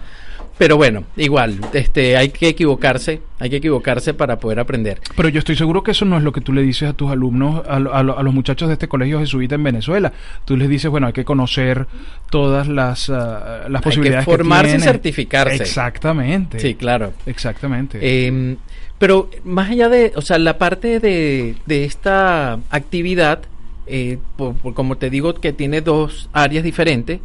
Pero 0.56 0.76
bueno, 0.76 1.02
igual, 1.16 1.58
este, 1.72 2.16
hay 2.16 2.28
que 2.28 2.46
equivocarse, 2.48 3.20
hay 3.40 3.50
que 3.50 3.56
equivocarse 3.56 4.14
para 4.14 4.38
poder 4.38 4.60
aprender. 4.60 5.00
Pero 5.16 5.28
yo 5.28 5.40
estoy 5.40 5.56
seguro 5.56 5.82
que 5.82 5.90
eso 5.90 6.04
no 6.04 6.16
es 6.16 6.22
lo 6.22 6.30
que 6.32 6.40
tú 6.40 6.52
le 6.52 6.62
dices 6.62 6.88
a 6.88 6.92
tus 6.92 7.10
alumnos, 7.10 7.62
a, 7.66 7.74
a 7.76 7.98
a 7.98 8.02
los 8.22 8.32
muchachos 8.34 8.68
de 8.68 8.74
este 8.74 8.86
colegio 8.86 9.18
jesuita 9.18 9.56
en 9.56 9.64
Venezuela. 9.64 10.12
Tú 10.44 10.56
les 10.56 10.68
dices, 10.68 10.88
bueno, 10.90 11.08
hay 11.08 11.12
que 11.12 11.24
conocer 11.24 11.86
todas 12.30 12.68
las, 12.68 13.10
ah, 13.10 13.62
las 13.62 13.66
Hay 13.66 13.72
que 13.74 13.80
posibilidades 13.82 14.24
que, 14.26 14.30
formarse 14.30 14.76
y 14.76 14.80
certificarse. 14.80 15.56
Exactamente. 15.56 16.60
Sí, 16.60 16.74
claro. 16.76 17.12
Exactamente. 17.26 17.98
Eh, 18.00 18.56
pero 18.98 19.28
más 19.44 19.70
allá 19.70 19.88
de, 19.88 20.12
o 20.14 20.22
sea, 20.22 20.38
la 20.38 20.56
parte 20.56 21.00
de, 21.00 21.56
de 21.66 21.84
esta 21.84 22.60
actividad, 22.70 23.40
eh, 23.88 24.18
por- 24.36 24.54
por- 24.54 24.72
como 24.74 24.96
te 24.96 25.10
digo, 25.10 25.34
que 25.34 25.52
tiene 25.52 25.80
dos 25.80 26.30
áreas 26.32 26.62
diferentes, 26.62 27.18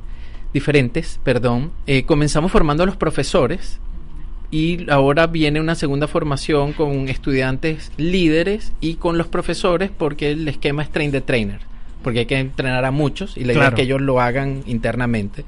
diferentes, 0.54 1.20
perdón, 1.24 1.72
eh, 1.88 2.04
comenzamos 2.04 2.52
formando 2.52 2.84
a 2.84 2.86
los 2.86 2.96
profesores 2.96 3.80
y 4.52 4.90
ahora 4.90 5.28
viene 5.28 5.60
una 5.60 5.76
segunda 5.76 6.08
formación 6.08 6.74
con 6.74 7.08
estudiantes 7.08 7.92
líderes 7.98 8.74
y 8.82 8.96
con 8.96 9.18
los 9.18 9.28
profesores 9.28 9.92
porque 9.96 10.32
el 10.32 10.48
esquema 10.48 10.82
es 10.82 10.90
train 10.90 11.12
the 11.12 11.22
trainer, 11.22 11.60
porque 12.04 12.20
hay 12.20 12.26
que 12.26 12.40
entrenar 12.40 12.84
a 12.86 12.92
muchos 12.92 13.38
y 13.38 13.42
la 13.42 13.54
idea 13.54 13.62
Claro. 13.62 13.76
es 13.76 13.80
que 13.80 13.84
ellos 13.84 14.02
lo 14.02 14.20
hagan 14.22 14.64
internamente. 14.66 15.46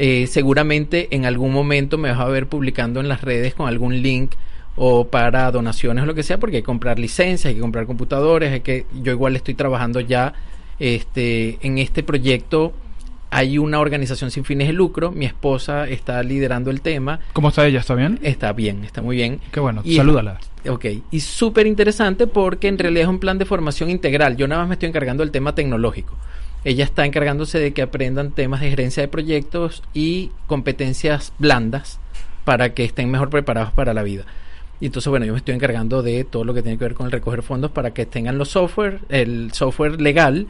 Eh, 0.00 0.28
seguramente 0.28 1.08
en 1.10 1.24
algún 1.26 1.52
momento 1.52 1.98
me 1.98 2.10
vas 2.10 2.20
a 2.20 2.26
ver 2.26 2.46
publicando 2.46 3.00
en 3.00 3.08
las 3.08 3.22
redes 3.22 3.54
con 3.54 3.66
algún 3.66 4.00
link 4.02 4.32
o 4.76 5.08
para 5.08 5.50
donaciones 5.50 6.04
o 6.04 6.06
lo 6.06 6.14
que 6.14 6.22
sea, 6.22 6.38
porque 6.38 6.58
hay 6.58 6.62
que 6.62 6.66
comprar 6.66 7.00
licencias, 7.00 7.46
hay 7.46 7.56
que 7.56 7.60
comprar 7.60 7.86
computadores, 7.86 8.52
hay 8.52 8.60
que 8.60 8.86
yo 9.02 9.10
igual 9.10 9.34
estoy 9.34 9.54
trabajando 9.54 9.98
ya 9.98 10.34
este 10.78 11.58
en 11.62 11.78
este 11.78 12.04
proyecto 12.04 12.72
hay 13.30 13.58
una 13.58 13.78
organización 13.80 14.30
sin 14.30 14.44
fines 14.44 14.66
de 14.68 14.72
lucro, 14.72 15.10
mi 15.12 15.26
esposa 15.26 15.86
está 15.88 16.22
liderando 16.22 16.70
el 16.70 16.80
tema, 16.80 17.20
¿Cómo 17.32 17.48
está 17.48 17.66
ella? 17.66 17.80
¿Está 17.80 17.94
bien? 17.94 18.18
está 18.22 18.52
bien, 18.52 18.84
está 18.84 19.02
muy 19.02 19.16
bien. 19.16 19.40
Qué 19.52 19.60
bueno. 19.60 19.82
Y- 19.84 19.96
Salúdala. 19.96 20.38
Ok, 20.68 20.86
y 21.10 21.20
súper 21.20 21.66
interesante 21.66 22.26
porque 22.26 22.68
en 22.68 22.78
realidad 22.78 23.04
es 23.04 23.08
un 23.08 23.20
plan 23.20 23.38
de 23.38 23.44
formación 23.44 23.90
integral. 23.90 24.36
Yo 24.36 24.48
nada 24.48 24.62
más 24.62 24.68
me 24.68 24.74
estoy 24.74 24.88
encargando 24.88 25.22
del 25.22 25.30
tema 25.30 25.54
tecnológico. 25.54 26.14
Ella 26.64 26.84
está 26.84 27.06
encargándose 27.06 27.58
de 27.58 27.72
que 27.72 27.82
aprendan 27.82 28.32
temas 28.32 28.60
de 28.60 28.70
gerencia 28.70 29.00
de 29.02 29.08
proyectos 29.08 29.82
y 29.94 30.32
competencias 30.46 31.32
blandas 31.38 32.00
para 32.44 32.74
que 32.74 32.84
estén 32.84 33.10
mejor 33.10 33.30
preparados 33.30 33.72
para 33.72 33.94
la 33.94 34.02
vida. 34.02 34.24
Y 34.80 34.86
entonces, 34.86 35.08
bueno, 35.10 35.24
yo 35.26 35.32
me 35.32 35.38
estoy 35.38 35.54
encargando 35.54 36.02
de 36.02 36.24
todo 36.24 36.44
lo 36.44 36.54
que 36.54 36.62
tiene 36.62 36.76
que 36.78 36.84
ver 36.84 36.94
con 36.94 37.06
el 37.06 37.12
recoger 37.12 37.42
fondos 37.42 37.70
para 37.70 37.92
que 37.92 38.06
tengan 38.06 38.38
los 38.38 38.48
software, 38.50 39.00
el 39.08 39.52
software 39.52 40.00
legal 40.00 40.46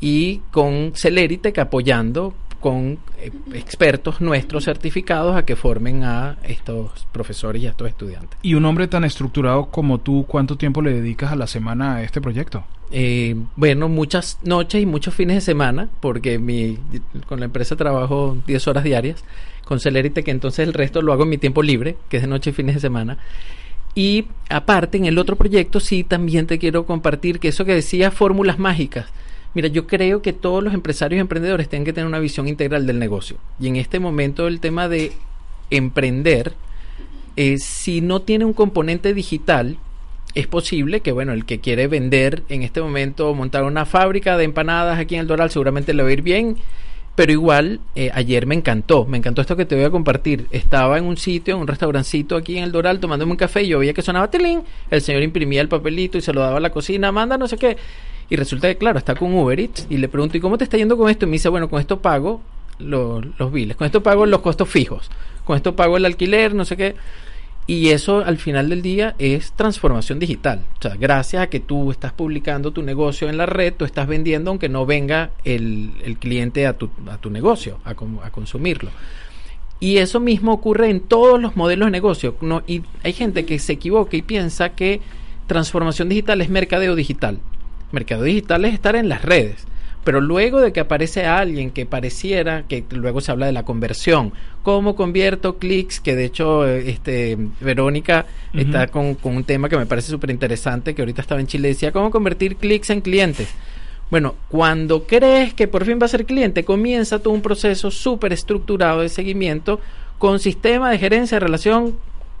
y 0.00 0.40
con 0.50 0.92
Celeritec 0.94 1.58
apoyando 1.58 2.34
con 2.60 2.98
eh, 3.18 3.32
expertos 3.54 4.20
nuestros 4.20 4.64
certificados 4.64 5.34
a 5.34 5.44
que 5.44 5.56
formen 5.56 6.04
a 6.04 6.36
estos 6.44 7.06
profesores 7.10 7.62
y 7.62 7.66
a 7.66 7.70
estos 7.70 7.88
estudiantes. 7.88 8.38
Y 8.42 8.54
un 8.54 8.64
hombre 8.66 8.86
tan 8.86 9.04
estructurado 9.04 9.66
como 9.66 9.98
tú, 9.98 10.26
¿cuánto 10.28 10.56
tiempo 10.56 10.82
le 10.82 10.92
dedicas 10.92 11.32
a 11.32 11.36
la 11.36 11.46
semana 11.46 11.96
a 11.96 12.02
este 12.02 12.20
proyecto? 12.20 12.64
Eh, 12.92 13.34
bueno, 13.56 13.88
muchas 13.88 14.38
noches 14.42 14.82
y 14.82 14.86
muchos 14.86 15.14
fines 15.14 15.36
de 15.36 15.40
semana, 15.40 15.88
porque 16.00 16.38
mi, 16.38 16.78
con 17.26 17.40
la 17.40 17.46
empresa 17.46 17.76
trabajo 17.76 18.36
10 18.46 18.68
horas 18.68 18.84
diarias, 18.84 19.24
con 19.64 19.80
Celerite, 19.80 20.22
que 20.22 20.30
entonces 20.30 20.66
el 20.66 20.74
resto 20.74 21.00
lo 21.00 21.12
hago 21.12 21.22
en 21.22 21.30
mi 21.30 21.38
tiempo 21.38 21.62
libre, 21.62 21.96
que 22.08 22.18
es 22.18 22.22
de 22.22 22.28
noche 22.28 22.50
y 22.50 22.52
fines 22.52 22.74
de 22.74 22.80
semana. 22.80 23.18
Y 23.94 24.26
aparte, 24.48 24.98
en 24.98 25.06
el 25.06 25.18
otro 25.18 25.36
proyecto 25.36 25.80
sí 25.80 26.04
también 26.04 26.46
te 26.46 26.58
quiero 26.58 26.84
compartir 26.84 27.40
que 27.40 27.48
eso 27.48 27.64
que 27.64 27.74
decía 27.74 28.10
fórmulas 28.10 28.58
mágicas. 28.58 29.06
Mira, 29.54 29.68
yo 29.68 29.86
creo 29.86 30.22
que 30.22 30.32
todos 30.32 30.62
los 30.62 30.74
empresarios 30.74 31.18
y 31.18 31.20
emprendedores 31.20 31.68
tienen 31.68 31.84
que 31.84 31.92
tener 31.92 32.06
una 32.06 32.20
visión 32.20 32.46
integral 32.46 32.86
del 32.86 32.98
negocio. 32.98 33.36
Y 33.58 33.66
en 33.66 33.76
este 33.76 33.98
momento 33.98 34.46
el 34.46 34.60
tema 34.60 34.88
de 34.88 35.12
emprender, 35.70 36.54
eh, 37.36 37.58
si 37.58 38.00
no 38.00 38.22
tiene 38.22 38.44
un 38.44 38.52
componente 38.52 39.12
digital, 39.12 39.76
es 40.34 40.46
posible 40.46 41.00
que, 41.00 41.10
bueno, 41.10 41.32
el 41.32 41.44
que 41.44 41.58
quiere 41.58 41.88
vender 41.88 42.44
en 42.48 42.62
este 42.62 42.80
momento, 42.80 43.34
montar 43.34 43.64
una 43.64 43.86
fábrica 43.86 44.36
de 44.36 44.44
empanadas 44.44 44.98
aquí 44.98 45.16
en 45.16 45.22
el 45.22 45.26
Doral, 45.26 45.50
seguramente 45.50 45.94
le 45.94 46.02
va 46.02 46.08
a 46.08 46.12
ir 46.12 46.22
bien. 46.22 46.56
Pero 47.16 47.32
igual, 47.32 47.80
eh, 47.96 48.10
ayer 48.14 48.46
me 48.46 48.54
encantó, 48.54 49.04
me 49.04 49.18
encantó 49.18 49.40
esto 49.40 49.56
que 49.56 49.64
te 49.64 49.74
voy 49.74 49.84
a 49.84 49.90
compartir. 49.90 50.46
Estaba 50.52 50.96
en 50.96 51.04
un 51.04 51.16
sitio, 51.16 51.56
en 51.56 51.60
un 51.60 51.66
restaurancito 51.66 52.36
aquí 52.36 52.56
en 52.56 52.64
el 52.64 52.72
Doral, 52.72 53.00
tomándome 53.00 53.32
un 53.32 53.36
café 53.36 53.64
y 53.64 53.68
yo 53.68 53.80
veía 53.80 53.92
que 53.92 54.00
sonaba 54.00 54.30
tilín. 54.30 54.62
El 54.90 55.02
señor 55.02 55.22
imprimía 55.22 55.60
el 55.60 55.68
papelito 55.68 56.16
y 56.16 56.20
se 56.20 56.32
lo 56.32 56.40
daba 56.40 56.58
a 56.58 56.60
la 56.60 56.70
cocina, 56.70 57.10
manda 57.10 57.36
no 57.36 57.48
sé 57.48 57.58
qué. 57.58 57.76
Y 58.30 58.36
resulta 58.36 58.68
que, 58.68 58.78
claro, 58.78 58.98
está 58.98 59.16
con 59.16 59.34
Uber 59.34 59.58
Eats 59.58 59.86
y 59.90 59.98
le 59.98 60.08
pregunto, 60.08 60.36
¿y 60.36 60.40
cómo 60.40 60.56
te 60.56 60.64
está 60.64 60.76
yendo 60.76 60.96
con 60.96 61.10
esto? 61.10 61.26
Y 61.26 61.28
me 61.28 61.32
dice, 61.32 61.48
bueno, 61.48 61.68
con 61.68 61.80
esto 61.80 62.00
pago 62.00 62.40
los, 62.78 63.26
los 63.38 63.52
biles, 63.52 63.76
con 63.76 63.86
esto 63.86 64.02
pago 64.02 64.24
los 64.24 64.40
costos 64.40 64.68
fijos, 64.68 65.10
con 65.44 65.56
esto 65.56 65.74
pago 65.74 65.96
el 65.96 66.06
alquiler, 66.06 66.54
no 66.54 66.64
sé 66.64 66.76
qué. 66.76 66.94
Y 67.66 67.90
eso 67.90 68.24
al 68.24 68.38
final 68.38 68.68
del 68.68 68.82
día 68.82 69.14
es 69.18 69.52
transformación 69.52 70.18
digital. 70.18 70.64
O 70.78 70.82
sea, 70.82 70.96
gracias 70.96 71.42
a 71.42 71.46
que 71.48 71.60
tú 71.60 71.90
estás 71.90 72.12
publicando 72.12 72.72
tu 72.72 72.82
negocio 72.82 73.28
en 73.28 73.36
la 73.36 73.46
red, 73.46 73.74
tú 73.74 73.84
estás 73.84 74.08
vendiendo 74.08 74.50
aunque 74.50 74.68
no 74.68 74.86
venga 74.86 75.30
el, 75.44 75.92
el 76.04 76.16
cliente 76.18 76.66
a 76.66 76.72
tu, 76.72 76.90
a 77.10 77.18
tu 77.18 77.30
negocio 77.30 77.78
a, 77.84 77.90
a, 77.90 78.30
consumirlo. 78.30 78.90
Y 79.78 79.98
eso 79.98 80.20
mismo 80.20 80.52
ocurre 80.52 80.90
en 80.90 81.00
todos 81.00 81.40
los 81.40 81.56
modelos 81.56 81.86
de 81.86 81.92
negocio. 81.92 82.34
No, 82.40 82.62
y 82.66 82.82
hay 83.02 83.12
gente 83.12 83.44
que 83.44 83.58
se 83.58 83.74
equivoca 83.74 84.16
y 84.16 84.22
piensa 84.22 84.70
que 84.70 85.00
transformación 85.46 86.08
digital 86.08 86.40
es 86.40 86.48
mercadeo 86.50 86.94
digital. 86.94 87.38
Mercado 87.92 88.22
digital 88.22 88.64
es 88.64 88.74
estar 88.74 88.96
en 88.96 89.08
las 89.08 89.22
redes. 89.22 89.66
Pero 90.04 90.22
luego 90.22 90.60
de 90.60 90.72
que 90.72 90.80
aparece 90.80 91.26
alguien 91.26 91.70
que 91.70 91.84
pareciera, 91.84 92.64
que 92.66 92.84
luego 92.90 93.20
se 93.20 93.32
habla 93.32 93.46
de 93.46 93.52
la 93.52 93.64
conversión, 93.64 94.32
cómo 94.62 94.96
convierto 94.96 95.58
clics, 95.58 96.00
que 96.00 96.16
de 96.16 96.24
hecho 96.24 96.66
este, 96.66 97.36
Verónica 97.60 98.24
está 98.54 98.86
con, 98.86 99.14
con, 99.14 99.36
un 99.36 99.44
tema 99.44 99.68
que 99.68 99.76
me 99.76 99.84
parece 99.84 100.08
súper 100.08 100.30
interesante, 100.30 100.94
que 100.94 101.02
ahorita 101.02 101.20
estaba 101.20 101.40
en 101.40 101.46
Chile, 101.46 101.68
decía, 101.68 101.92
cómo 101.92 102.10
convertir 102.10 102.56
clics 102.56 102.88
en 102.88 103.02
clientes. 103.02 103.48
Bueno, 104.10 104.34
cuando 104.48 105.04
crees 105.04 105.54
que 105.54 105.68
por 105.68 105.84
fin 105.84 105.98
va 106.00 106.06
a 106.06 106.08
ser 106.08 106.24
cliente, 106.24 106.64
comienza 106.64 107.20
todo 107.20 107.32
un 107.32 107.42
proceso 107.42 107.90
súper 107.90 108.32
estructurado 108.32 109.02
de 109.02 109.08
seguimiento 109.08 109.80
con 110.18 110.40
sistema 110.40 110.90
de 110.90 110.98
gerencia 110.98 111.36
de 111.36 111.46
relación 111.46 111.96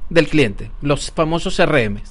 del 0.08 0.26
cliente, 0.26 0.70
los 0.82 1.10
famosos 1.12 1.56
CRMs. 1.56 2.10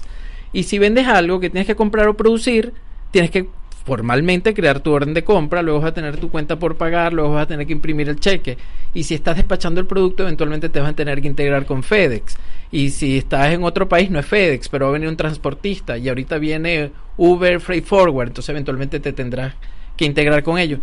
Y 0.54 0.64
si 0.64 0.80
vendes 0.80 1.08
algo 1.08 1.40
que 1.40 1.50
tienes 1.50 1.68
que 1.68 1.76
comprar 1.76 2.08
o 2.08 2.16
producir, 2.16 2.74
tienes 3.12 3.32
que 3.32 3.48
formalmente 3.86 4.54
crear 4.54 4.82
tu 4.82 4.92
orden 4.92 5.16
de 5.16 5.24
compra, 5.24 5.64
luego 5.64 5.80
vas 5.80 5.90
a 5.90 5.94
tener 5.94 6.18
tu 6.18 6.30
cuenta 6.30 6.60
por 6.60 6.78
pagar, 6.78 7.12
luego 7.12 7.34
vas 7.34 7.44
a 7.44 7.48
tener 7.48 7.66
que 7.66 7.74
imprimir 7.74 8.08
el 8.08 8.20
cheque. 8.20 8.58
Y 8.94 9.04
si 9.04 9.16
estás 9.16 9.38
despachando 9.38 9.82
el 9.82 9.88
producto, 9.88 10.24
eventualmente 10.24 10.70
te 10.70 10.80
vas 10.80 10.92
a 10.92 10.96
tener 10.96 11.22
que 11.22 11.28
integrar 11.28 11.66
con 11.66 11.82
FedEx. 11.82 12.38
Y 12.72 12.92
si 12.92 13.18
estás 13.18 13.52
en 13.52 13.64
otro 13.64 13.90
país, 13.90 14.12
no 14.12 14.20
es 14.20 14.28
FedEx, 14.28 14.70
pero 14.70 14.86
va 14.86 14.90
a 14.90 14.94
venir 14.94 15.10
un 15.10 15.18
transportista. 15.18 15.98
Y 15.98 16.08
ahorita 16.08 16.38
viene 16.38 16.92
Uber 17.18 17.60
Freight 17.60 17.86
Forward, 17.86 18.28
entonces 18.28 18.50
eventualmente 18.50 19.00
te 19.00 19.12
tendrás 19.12 19.56
que 19.98 20.06
integrar 20.06 20.44
con 20.44 20.60
ellos. 20.60 20.80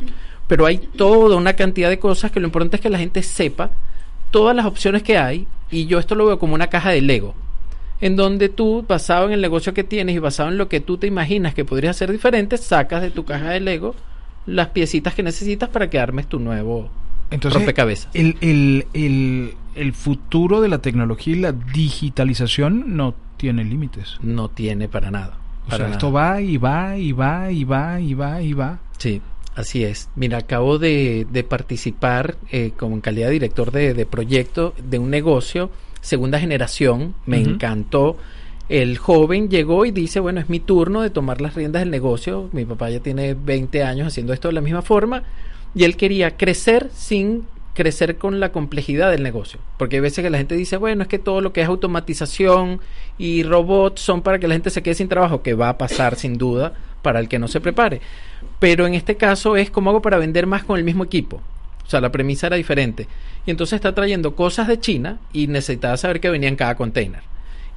Pero 0.48 0.66
hay 0.66 0.78
toda 0.78 1.36
una 1.36 1.52
cantidad 1.52 1.88
de 1.88 2.00
cosas 2.00 2.32
que 2.32 2.40
lo 2.40 2.46
importante 2.46 2.76
es 2.76 2.82
que 2.82 2.90
la 2.90 2.98
gente 2.98 3.22
sepa 3.22 3.70
todas 4.32 4.56
las 4.56 4.66
opciones 4.66 5.04
que 5.04 5.16
hay. 5.16 5.46
Y 5.70 5.86
yo 5.86 6.00
esto 6.00 6.16
lo 6.16 6.26
veo 6.26 6.38
como 6.40 6.54
una 6.54 6.68
caja 6.68 6.90
de 6.90 7.02
Lego 7.02 7.34
en 8.00 8.16
donde 8.16 8.48
tú, 8.48 8.84
basado 8.86 9.26
en 9.26 9.32
el 9.32 9.40
negocio 9.40 9.72
que 9.74 9.84
tienes 9.84 10.14
y 10.16 10.18
basado 10.18 10.50
en 10.50 10.58
lo 10.58 10.68
que 10.68 10.80
tú 10.80 10.98
te 10.98 11.06
imaginas 11.06 11.54
que 11.54 11.64
podría 11.64 11.92
ser 11.92 12.12
diferente, 12.12 12.58
sacas 12.58 13.02
de 13.02 13.10
tu 13.10 13.24
caja 13.24 13.50
de 13.50 13.60
Lego 13.60 13.94
las 14.46 14.68
piecitas 14.68 15.14
que 15.14 15.22
necesitas 15.22 15.68
para 15.68 15.90
que 15.90 15.98
armes 15.98 16.28
tu 16.28 16.38
nuevo 16.38 16.88
Entonces, 17.30 17.58
rompecabezas. 17.58 18.08
El, 18.14 18.36
el, 18.40 18.86
el, 18.92 19.54
el 19.74 19.92
futuro 19.92 20.60
de 20.60 20.68
la 20.68 20.78
tecnología 20.78 21.34
y 21.34 21.40
la 21.40 21.52
digitalización 21.52 22.96
no 22.96 23.14
tiene 23.36 23.64
límites. 23.64 24.18
No 24.22 24.48
tiene 24.48 24.88
para 24.88 25.10
nada. 25.10 25.38
O 25.68 25.74
sea, 25.74 25.88
esto 25.88 26.12
va 26.12 26.40
y 26.40 26.58
va 26.58 26.96
y 26.96 27.12
va 27.12 27.50
y 27.50 27.64
va 27.64 28.00
y 28.00 28.14
va 28.14 28.40
y 28.40 28.52
va. 28.52 28.78
Sí, 28.98 29.20
así 29.56 29.82
es. 29.82 30.08
Mira, 30.14 30.38
acabo 30.38 30.78
de, 30.78 31.26
de 31.28 31.42
participar 31.42 32.36
eh, 32.52 32.70
como 32.76 32.94
en 32.94 33.00
calidad 33.00 33.26
de 33.26 33.32
director 33.32 33.72
de, 33.72 33.92
de 33.92 34.06
proyecto 34.06 34.74
de 34.80 35.00
un 35.00 35.10
negocio 35.10 35.70
segunda 36.00 36.38
generación, 36.38 37.14
me 37.26 37.40
encantó. 37.40 38.16
El 38.68 38.98
joven 38.98 39.48
llegó 39.48 39.84
y 39.84 39.92
dice, 39.92 40.18
bueno, 40.20 40.40
es 40.40 40.48
mi 40.48 40.58
turno 40.58 41.02
de 41.02 41.10
tomar 41.10 41.40
las 41.40 41.54
riendas 41.54 41.82
del 41.82 41.90
negocio. 41.90 42.48
Mi 42.52 42.64
papá 42.64 42.90
ya 42.90 43.00
tiene 43.00 43.34
20 43.34 43.82
años 43.84 44.08
haciendo 44.08 44.32
esto 44.32 44.48
de 44.48 44.54
la 44.54 44.60
misma 44.60 44.82
forma 44.82 45.22
y 45.74 45.84
él 45.84 45.96
quería 45.96 46.36
crecer 46.36 46.90
sin 46.92 47.44
crecer 47.74 48.16
con 48.16 48.40
la 48.40 48.50
complejidad 48.50 49.10
del 49.10 49.22
negocio. 49.22 49.60
Porque 49.76 49.96
hay 49.96 50.00
veces 50.00 50.24
que 50.24 50.30
la 50.30 50.38
gente 50.38 50.56
dice, 50.56 50.78
bueno, 50.78 51.02
es 51.02 51.08
que 51.08 51.18
todo 51.18 51.40
lo 51.40 51.52
que 51.52 51.60
es 51.60 51.68
automatización 51.68 52.80
y 53.18 53.42
robots 53.42 54.00
son 54.00 54.22
para 54.22 54.38
que 54.38 54.48
la 54.48 54.54
gente 54.54 54.70
se 54.70 54.82
quede 54.82 54.94
sin 54.94 55.08
trabajo, 55.08 55.42
que 55.42 55.54
va 55.54 55.68
a 55.68 55.78
pasar 55.78 56.16
sin 56.16 56.38
duda 56.38 56.72
para 57.02 57.20
el 57.20 57.28
que 57.28 57.38
no 57.38 57.46
se 57.46 57.60
prepare. 57.60 58.00
Pero 58.58 58.86
en 58.86 58.94
este 58.94 59.16
caso 59.16 59.56
es 59.56 59.70
como 59.70 59.90
hago 59.90 60.02
para 60.02 60.18
vender 60.18 60.46
más 60.46 60.64
con 60.64 60.78
el 60.78 60.84
mismo 60.84 61.04
equipo. 61.04 61.42
O 61.86 61.90
sea, 61.90 62.00
la 62.00 62.10
premisa 62.10 62.48
era 62.48 62.56
diferente. 62.56 63.06
Y 63.46 63.50
entonces 63.50 63.76
está 63.76 63.94
trayendo 63.94 64.34
cosas 64.34 64.66
de 64.66 64.80
China 64.80 65.20
y 65.32 65.46
necesitaba 65.46 65.96
saber 65.96 66.20
que 66.20 66.30
venía 66.30 66.48
en 66.48 66.56
cada 66.56 66.74
container. 66.74 67.22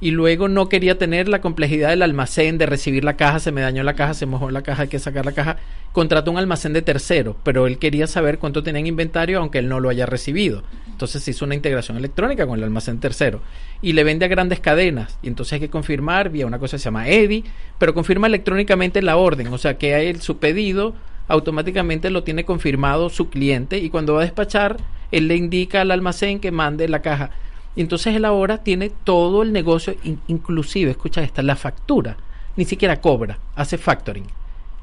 Y 0.02 0.12
luego 0.12 0.48
no 0.48 0.70
quería 0.70 0.96
tener 0.96 1.28
la 1.28 1.42
complejidad 1.42 1.90
del 1.90 2.00
almacén, 2.00 2.56
de 2.56 2.64
recibir 2.64 3.04
la 3.04 3.16
caja, 3.16 3.38
se 3.38 3.52
me 3.52 3.60
dañó 3.60 3.82
la 3.82 3.94
caja, 3.94 4.14
se 4.14 4.24
mojó 4.24 4.50
la 4.50 4.62
caja, 4.62 4.82
hay 4.82 4.88
que 4.88 4.98
sacar 4.98 5.26
la 5.26 5.32
caja. 5.32 5.58
Contrató 5.92 6.30
un 6.30 6.38
almacén 6.38 6.72
de 6.72 6.80
tercero, 6.80 7.36
pero 7.44 7.66
él 7.66 7.78
quería 7.78 8.06
saber 8.06 8.38
cuánto 8.38 8.62
tenía 8.62 8.80
en 8.80 8.86
inventario 8.86 9.38
aunque 9.38 9.58
él 9.58 9.68
no 9.68 9.78
lo 9.78 9.90
haya 9.90 10.06
recibido. 10.06 10.62
Entonces 10.88 11.26
hizo 11.28 11.44
una 11.44 11.54
integración 11.54 11.98
electrónica 11.98 12.46
con 12.46 12.58
el 12.58 12.64
almacén 12.64 12.98
tercero. 12.98 13.42
Y 13.82 13.92
le 13.92 14.02
vende 14.02 14.24
a 14.24 14.28
grandes 14.28 14.60
cadenas. 14.60 15.18
Y 15.22 15.28
entonces 15.28 15.54
hay 15.54 15.60
que 15.60 15.70
confirmar 15.70 16.30
vía 16.30 16.46
una 16.46 16.58
cosa 16.58 16.76
que 16.76 16.80
se 16.80 16.84
llama 16.86 17.08
EDI, 17.08 17.44
pero 17.78 17.92
confirma 17.92 18.26
electrónicamente 18.26 19.02
la 19.02 19.18
orden. 19.18 19.48
O 19.48 19.58
sea 19.58 19.76
que 19.76 19.94
hay 19.94 20.14
su 20.16 20.38
pedido 20.38 20.94
automáticamente 21.30 22.10
lo 22.10 22.24
tiene 22.24 22.44
confirmado 22.44 23.08
su 23.08 23.30
cliente 23.30 23.78
y 23.78 23.88
cuando 23.88 24.14
va 24.14 24.22
a 24.22 24.24
despachar, 24.24 24.78
él 25.12 25.28
le 25.28 25.36
indica 25.36 25.80
al 25.80 25.92
almacén 25.92 26.40
que 26.40 26.50
mande 26.50 26.88
la 26.88 27.02
caja. 27.02 27.30
Y 27.76 27.80
entonces 27.80 28.16
él 28.16 28.24
ahora 28.24 28.58
tiene 28.58 28.90
todo 29.04 29.42
el 29.42 29.52
negocio, 29.52 29.94
inclusive, 30.26 30.90
escucha 30.90 31.22
esta, 31.22 31.42
la 31.42 31.54
factura, 31.54 32.16
ni 32.56 32.64
siquiera 32.64 33.00
cobra, 33.00 33.38
hace 33.54 33.78
factoring. 33.78 34.26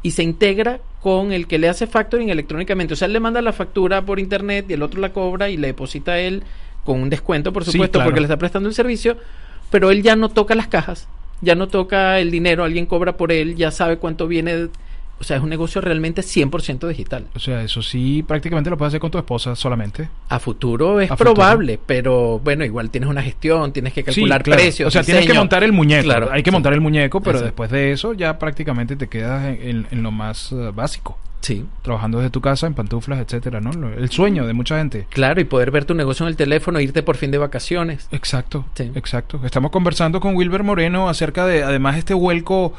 Y 0.03 0.11
se 0.11 0.23
integra 0.23 0.79
con 1.01 1.33
el 1.33 1.47
que 1.47 1.59
le 1.59 1.67
hace 1.67 1.85
factoring 1.85 2.29
electrónicamente. 2.29 2.93
O 2.93 2.97
sea, 2.97 3.07
él 3.07 3.13
le 3.13 3.19
manda 3.19 3.41
la 3.41 3.51
factura 3.51 4.01
por 4.03 4.17
internet 4.17 4.67
y 4.69 4.73
el 4.73 4.83
otro 4.83 5.01
la 5.01 5.11
cobra 5.11 5.49
y 5.49 5.57
le 5.57 5.67
deposita 5.67 6.13
a 6.13 6.19
él 6.19 6.43
con 6.85 7.01
un 7.01 7.09
descuento, 7.09 7.51
por 7.51 7.65
supuesto, 7.65 8.01
porque 8.01 8.21
le 8.21 8.25
está 8.25 8.37
prestando 8.37 8.69
el 8.69 8.75
servicio, 8.75 9.17
pero 9.69 9.91
él 9.91 10.01
ya 10.01 10.15
no 10.15 10.29
toca 10.29 10.55
las 10.55 10.69
cajas, 10.69 11.09
ya 11.41 11.55
no 11.55 11.67
toca 11.67 12.21
el 12.21 12.31
dinero, 12.31 12.63
alguien 12.63 12.85
cobra 12.85 13.17
por 13.17 13.33
él, 13.33 13.57
ya 13.57 13.71
sabe 13.71 13.97
cuánto 13.97 14.29
viene 14.29 14.69
o 15.19 15.23
sea, 15.23 15.37
es 15.37 15.43
un 15.43 15.49
negocio 15.49 15.81
realmente 15.81 16.21
100% 16.21 16.87
digital. 16.87 17.27
O 17.35 17.39
sea, 17.39 17.63
eso 17.63 17.81
sí, 17.81 18.23
prácticamente 18.23 18.69
lo 18.69 18.77
puedes 18.77 18.91
hacer 18.91 18.99
con 18.99 19.09
tu 19.09 19.17
esposa 19.17 19.55
solamente. 19.55 20.09
A 20.29 20.39
futuro 20.39 21.01
es 21.01 21.11
probable, 21.11 21.79
pero 21.83 22.39
bueno, 22.39 22.63
igual 22.63 22.91
tienes 22.91 23.09
una 23.09 23.23
gestión, 23.23 23.73
tienes 23.73 23.93
que 23.93 24.03
calcular 24.03 24.43
precios. 24.43 24.87
O 24.87 24.91
sea, 24.91 25.03
tienes 25.03 25.25
que 25.25 25.33
montar 25.33 25.63
el 25.63 25.73
muñeco. 25.73 26.03
Claro, 26.03 26.29
Hay 26.31 26.43
que 26.43 26.51
montar 26.51 26.73
el 26.73 26.81
muñeco, 26.81 27.21
pero 27.21 27.41
después 27.41 27.71
de 27.71 27.91
eso 27.91 28.13
ya 28.13 28.37
prácticamente 28.37 28.95
te 28.95 29.07
quedas 29.07 29.57
en, 29.59 30.03
lo 30.03 30.11
más 30.11 30.51
eh, 30.51 30.71
básico. 30.73 31.17
Sí. 31.41 31.65
Trabajando 31.81 32.17
desde 32.17 32.31
tu 32.31 32.41
casa, 32.41 32.67
en 32.67 32.73
pantuflas, 32.73 33.19
etcétera, 33.19 33.61
¿no? 33.61 33.71
El 33.89 34.09
sueño 34.09 34.45
de 34.45 34.53
mucha 34.53 34.77
gente. 34.77 35.07
Claro, 35.09 35.39
y 35.39 35.45
poder 35.45 35.71
ver 35.71 35.85
tu 35.85 35.93
negocio 35.93 36.25
en 36.25 36.29
el 36.29 36.35
teléfono, 36.35 36.79
irte 36.79 37.03
por 37.03 37.15
fin 37.17 37.31
de 37.31 37.37
vacaciones. 37.37 38.07
Exacto. 38.11 38.65
Exacto. 38.77 39.39
Estamos 39.43 39.71
conversando 39.71 40.19
con 40.19 40.35
Wilber 40.35 40.63
Moreno 40.63 41.09
acerca 41.09 41.45
de, 41.45 41.63
además, 41.63 41.97
este 41.97 42.13
vuelco 42.13 42.73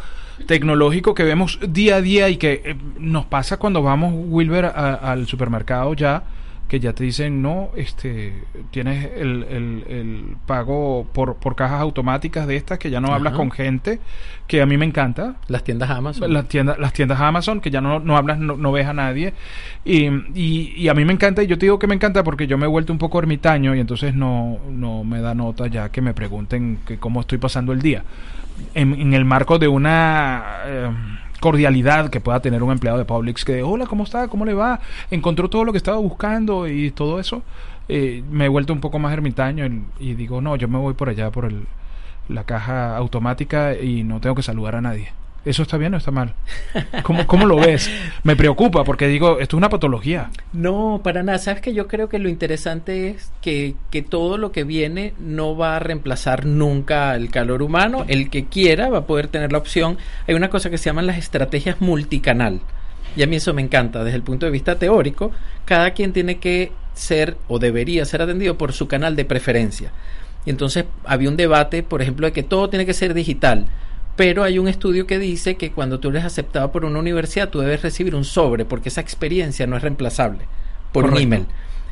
tecnológico 0.46 1.14
que 1.14 1.24
vemos 1.24 1.58
día 1.68 1.96
a 1.96 2.00
día 2.00 2.28
y 2.28 2.36
que 2.36 2.62
eh, 2.64 2.76
nos 2.98 3.26
pasa 3.26 3.56
cuando 3.56 3.82
vamos, 3.82 4.12
Wilber, 4.14 4.66
al 4.66 5.26
supermercado 5.26 5.94
ya 5.94 6.22
que 6.68 6.80
ya 6.80 6.92
te 6.92 7.02
dicen, 7.02 7.40
no, 7.40 7.70
este, 7.76 8.34
tienes 8.70 9.10
el, 9.16 9.44
el, 9.44 9.84
el 9.88 10.36
pago 10.46 11.06
por, 11.14 11.36
por 11.36 11.56
cajas 11.56 11.80
automáticas 11.80 12.46
de 12.46 12.56
estas, 12.56 12.78
que 12.78 12.90
ya 12.90 13.00
no 13.00 13.14
hablas 13.14 13.32
con 13.32 13.50
gente, 13.50 14.00
que 14.46 14.60
a 14.60 14.66
mí 14.66 14.76
me 14.76 14.84
encanta. 14.84 15.36
Las 15.48 15.64
tiendas 15.64 15.88
Amazon. 15.88 16.30
Las 16.30 16.46
tiendas, 16.46 16.78
las 16.78 16.92
tiendas 16.92 17.20
Amazon, 17.20 17.62
que 17.62 17.70
ya 17.70 17.80
no, 17.80 18.00
no 18.00 18.18
hablas, 18.18 18.38
no, 18.38 18.56
no 18.56 18.70
ves 18.70 18.86
a 18.86 18.92
nadie. 18.92 19.32
Y, 19.84 20.08
y, 20.34 20.74
y 20.76 20.88
a 20.88 20.94
mí 20.94 21.06
me 21.06 21.14
encanta, 21.14 21.42
y 21.42 21.46
yo 21.46 21.56
te 21.56 21.64
digo 21.64 21.78
que 21.78 21.86
me 21.86 21.94
encanta 21.94 22.22
porque 22.22 22.46
yo 22.46 22.58
me 22.58 22.66
he 22.66 22.68
vuelto 22.68 22.92
un 22.92 22.98
poco 22.98 23.18
ermitaño 23.18 23.74
y 23.74 23.80
entonces 23.80 24.14
no, 24.14 24.58
no 24.70 25.04
me 25.04 25.22
da 25.22 25.34
nota 25.34 25.68
ya 25.68 25.88
que 25.88 26.02
me 26.02 26.12
pregunten 26.12 26.80
que 26.86 26.98
cómo 26.98 27.20
estoy 27.20 27.38
pasando 27.38 27.72
el 27.72 27.80
día. 27.80 28.04
En, 28.74 28.92
en 28.92 29.14
el 29.14 29.24
marco 29.24 29.58
de 29.58 29.68
una 29.68 30.44
eh, 30.66 30.90
cordialidad 31.40 32.10
que 32.10 32.20
pueda 32.20 32.40
tener 32.40 32.62
un 32.62 32.72
empleado 32.72 32.98
de 32.98 33.04
Publix 33.04 33.44
que, 33.44 33.62
hola, 33.62 33.86
¿cómo 33.86 34.04
está? 34.04 34.28
¿Cómo 34.28 34.44
le 34.44 34.54
va? 34.54 34.80
Encontró 35.10 35.48
todo 35.48 35.64
lo 35.64 35.72
que 35.72 35.78
estaba 35.78 35.98
buscando 35.98 36.68
y 36.68 36.90
todo 36.90 37.20
eso. 37.20 37.42
Eh, 37.88 38.22
me 38.30 38.46
he 38.46 38.48
vuelto 38.48 38.72
un 38.72 38.80
poco 38.80 38.98
más 38.98 39.12
ermitaño 39.12 39.66
y, 39.66 39.82
y 40.00 40.14
digo, 40.14 40.40
no, 40.40 40.56
yo 40.56 40.68
me 40.68 40.78
voy 40.78 40.94
por 40.94 41.08
allá 41.08 41.30
por 41.30 41.46
el, 41.46 41.66
la 42.28 42.44
caja 42.44 42.96
automática 42.96 43.74
y 43.74 44.04
no 44.04 44.20
tengo 44.20 44.34
que 44.34 44.42
saludar 44.42 44.76
a 44.76 44.80
nadie. 44.80 45.12
¿Eso 45.48 45.62
está 45.62 45.78
bien 45.78 45.94
o 45.94 45.96
está 45.96 46.10
mal? 46.10 46.34
¿Cómo, 47.02 47.26
cómo 47.26 47.46
lo 47.46 47.56
ves? 47.56 47.90
Me 48.22 48.36
preocupa 48.36 48.84
porque 48.84 49.08
digo, 49.08 49.38
esto 49.40 49.56
es 49.56 49.58
una 49.58 49.70
patología. 49.70 50.30
No, 50.52 51.00
para 51.02 51.22
nada. 51.22 51.38
Sabes 51.38 51.62
que 51.62 51.72
yo 51.72 51.88
creo 51.88 52.10
que 52.10 52.18
lo 52.18 52.28
interesante 52.28 53.08
es 53.08 53.32
que, 53.40 53.74
que 53.90 54.02
todo 54.02 54.36
lo 54.36 54.52
que 54.52 54.64
viene 54.64 55.14
no 55.18 55.56
va 55.56 55.76
a 55.76 55.78
reemplazar 55.78 56.44
nunca 56.44 57.16
el 57.16 57.30
calor 57.30 57.62
humano. 57.62 58.04
El 58.08 58.28
que 58.28 58.44
quiera 58.44 58.90
va 58.90 58.98
a 58.98 59.06
poder 59.06 59.28
tener 59.28 59.50
la 59.50 59.58
opción. 59.58 59.96
Hay 60.26 60.34
una 60.34 60.50
cosa 60.50 60.68
que 60.68 60.76
se 60.76 60.90
llaman 60.90 61.06
las 61.06 61.16
estrategias 61.16 61.80
multicanal. 61.80 62.60
Y 63.16 63.22
a 63.22 63.26
mí 63.26 63.36
eso 63.36 63.54
me 63.54 63.62
encanta. 63.62 64.04
Desde 64.04 64.16
el 64.16 64.22
punto 64.22 64.44
de 64.44 64.52
vista 64.52 64.78
teórico, 64.78 65.30
cada 65.64 65.92
quien 65.92 66.12
tiene 66.12 66.36
que 66.36 66.72
ser 66.92 67.38
o 67.48 67.58
debería 67.58 68.04
ser 68.04 68.20
atendido 68.20 68.58
por 68.58 68.74
su 68.74 68.86
canal 68.86 69.16
de 69.16 69.24
preferencia. 69.24 69.92
Y 70.44 70.50
entonces 70.50 70.84
había 71.04 71.30
un 71.30 71.38
debate, 71.38 71.82
por 71.82 72.02
ejemplo, 72.02 72.26
de 72.26 72.32
que 72.32 72.42
todo 72.42 72.68
tiene 72.68 72.84
que 72.84 72.92
ser 72.92 73.14
digital. 73.14 73.66
Pero 74.18 74.42
hay 74.42 74.58
un 74.58 74.66
estudio 74.66 75.06
que 75.06 75.20
dice 75.20 75.54
que 75.54 75.70
cuando 75.70 76.00
tú 76.00 76.08
eres 76.08 76.24
aceptado 76.24 76.72
por 76.72 76.84
una 76.84 76.98
universidad, 76.98 77.50
tú 77.50 77.60
debes 77.60 77.82
recibir 77.82 78.16
un 78.16 78.24
sobre, 78.24 78.64
porque 78.64 78.88
esa 78.88 79.00
experiencia 79.00 79.64
no 79.68 79.76
es 79.76 79.82
reemplazable 79.82 80.40
por 80.92 81.04
Correcto. 81.04 81.16
un 81.16 81.22
email. 81.22 81.46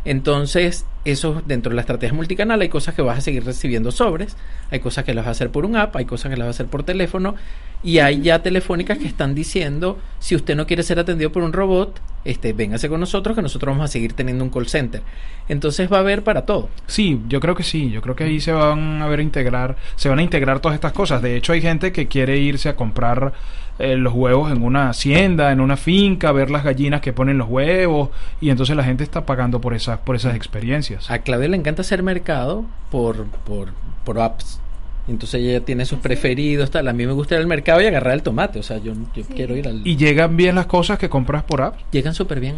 Entonces, 0.04 0.86
eso 1.06 1.42
dentro 1.46 1.70
de 1.70 1.76
la 1.76 1.82
estrategia 1.82 2.14
multicanal 2.14 2.60
hay 2.60 2.68
cosas 2.68 2.94
que 2.94 3.02
vas 3.02 3.18
a 3.18 3.20
seguir 3.20 3.44
recibiendo 3.44 3.92
sobres, 3.92 4.36
hay 4.70 4.80
cosas 4.80 5.04
que 5.04 5.14
las 5.14 5.24
vas 5.24 5.28
a 5.28 5.32
hacer 5.32 5.50
por 5.50 5.64
un 5.64 5.76
app, 5.76 5.94
hay 5.96 6.04
cosas 6.04 6.30
que 6.30 6.36
las 6.36 6.46
vas 6.46 6.56
a 6.56 6.56
hacer 6.56 6.66
por 6.66 6.82
teléfono 6.82 7.34
y 7.82 7.98
hay 7.98 8.20
ya 8.22 8.42
telefónicas 8.42 8.98
que 8.98 9.06
están 9.06 9.34
diciendo, 9.34 9.98
si 10.18 10.34
usted 10.34 10.56
no 10.56 10.66
quiere 10.66 10.82
ser 10.82 10.98
atendido 10.98 11.30
por 11.30 11.42
un 11.42 11.52
robot, 11.52 12.00
este, 12.24 12.52
véngase 12.52 12.88
con 12.88 12.98
nosotros 12.98 13.36
que 13.36 13.42
nosotros 13.42 13.72
vamos 13.72 13.84
a 13.84 13.92
seguir 13.92 14.12
teniendo 14.14 14.42
un 14.42 14.50
call 14.50 14.66
center. 14.66 15.02
Entonces 15.48 15.90
va 15.90 15.98
a 15.98 16.00
haber 16.00 16.24
para 16.24 16.44
todo. 16.44 16.68
Sí, 16.88 17.20
yo 17.28 17.38
creo 17.38 17.54
que 17.54 17.62
sí. 17.62 17.90
Yo 17.90 18.02
creo 18.02 18.16
que 18.16 18.24
ahí 18.24 18.40
se 18.40 18.50
van 18.50 19.00
a 19.00 19.06
ver 19.06 19.20
integrar, 19.20 19.76
se 19.94 20.08
van 20.08 20.18
a 20.18 20.22
integrar 20.22 20.58
todas 20.58 20.74
estas 20.74 20.92
cosas. 20.92 21.22
De 21.22 21.36
hecho, 21.36 21.52
hay 21.52 21.60
gente 21.62 21.92
que 21.92 22.08
quiere 22.08 22.38
irse 22.38 22.68
a 22.68 22.74
comprar 22.74 23.32
eh, 23.78 23.94
los 23.96 24.14
huevos 24.14 24.50
en 24.50 24.62
una 24.62 24.88
hacienda, 24.88 25.52
en 25.52 25.60
una 25.60 25.76
finca, 25.76 26.32
ver 26.32 26.50
las 26.50 26.64
gallinas 26.64 27.02
que 27.02 27.12
ponen 27.12 27.36
los 27.36 27.48
huevos 27.48 28.08
y 28.40 28.48
entonces 28.48 28.74
la 28.74 28.84
gente 28.84 29.04
está 29.04 29.26
pagando 29.26 29.60
por 29.60 29.74
esas 29.74 29.98
por 29.98 30.16
esas 30.16 30.34
experiencias. 30.34 30.95
A 31.08 31.18
Claudia 31.20 31.48
le 31.48 31.56
encanta 31.56 31.82
hacer 31.82 32.02
mercado 32.02 32.64
por, 32.90 33.24
por, 33.46 33.68
por 34.04 34.20
apps. 34.20 34.60
Entonces 35.08 35.40
ella 35.40 35.60
tiene 35.60 35.84
sus 35.86 36.00
preferidos, 36.00 36.70
tal. 36.70 36.88
A 36.88 36.92
mí 36.92 37.06
me 37.06 37.12
gusta 37.12 37.34
ir 37.36 37.40
al 37.40 37.46
mercado 37.46 37.80
y 37.80 37.86
agarrar 37.86 38.14
el 38.14 38.22
tomate. 38.22 38.58
O 38.58 38.62
sea, 38.62 38.78
yo, 38.78 38.92
yo 39.14 39.22
Sí. 39.24 39.32
quiero 39.34 39.56
ir 39.56 39.68
al... 39.68 39.86
Y 39.86 39.96
llegan 39.96 40.36
bien 40.36 40.56
las 40.56 40.66
cosas 40.66 40.98
que 40.98 41.08
compras 41.08 41.44
por 41.44 41.62
app. 41.62 41.76
Llegan 41.92 42.12
súper 42.14 42.40
bien. 42.40 42.56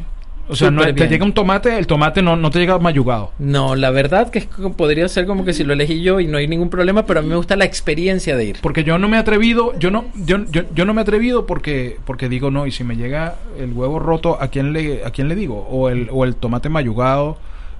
O 0.50 0.56
sea, 0.56 0.70
no, 0.70 0.80
te 0.94 1.08
llega 1.08 1.26
un 1.26 1.34
tomate, 1.34 1.76
el 1.76 1.86
tomate 1.86 2.22
no, 2.22 2.34
no 2.34 2.50
te 2.50 2.58
llega 2.58 2.78
mayugado. 2.78 3.32
No, 3.38 3.76
la 3.76 3.90
verdad 3.90 4.30
que 4.30 4.38
es 4.38 4.46
como- 4.46 4.74
podría 4.74 5.06
ser 5.08 5.26
como 5.26 5.44
que 5.44 5.52
si 5.52 5.62
lo 5.62 5.74
elegí 5.74 6.00
yo 6.00 6.20
y 6.20 6.26
no 6.26 6.38
hay 6.38 6.48
ningún 6.48 6.70
problema, 6.70 7.04
pero 7.04 7.20
a 7.20 7.22
mí 7.22 7.28
me 7.28 7.36
gusta 7.36 7.54
la 7.54 7.66
experiencia 7.66 8.34
de 8.34 8.46
ir. 8.46 8.56
Porque 8.62 8.82
yo 8.82 8.98
no 8.98 9.10
me 9.10 9.18
he 9.18 9.20
atrevido, 9.20 9.78
yo 9.78 9.90
no, 9.90 10.06
yo, 10.14 10.38
yo, 10.50 10.62
yo 10.74 10.86
no 10.86 10.94
me 10.94 11.02
he 11.02 11.02
atrevido 11.02 11.44
porque, 11.44 11.98
porque 12.06 12.30
digo 12.30 12.50
no, 12.50 12.66
y 12.66 12.70
si 12.72 12.82
me 12.82 12.96
llega 12.96 13.34
el 13.58 13.74
huevo 13.74 13.98
roto, 13.98 14.40
¿a 14.40 14.48
quién 14.48 14.72
le, 14.72 15.04
a 15.04 15.10
quién 15.10 15.28
le 15.28 15.34
digo? 15.34 15.66
O 15.70 15.90
el, 15.90 16.08
o 16.10 16.24
el 16.24 16.34
tomate 16.34 16.70
mayugado. 16.70 17.36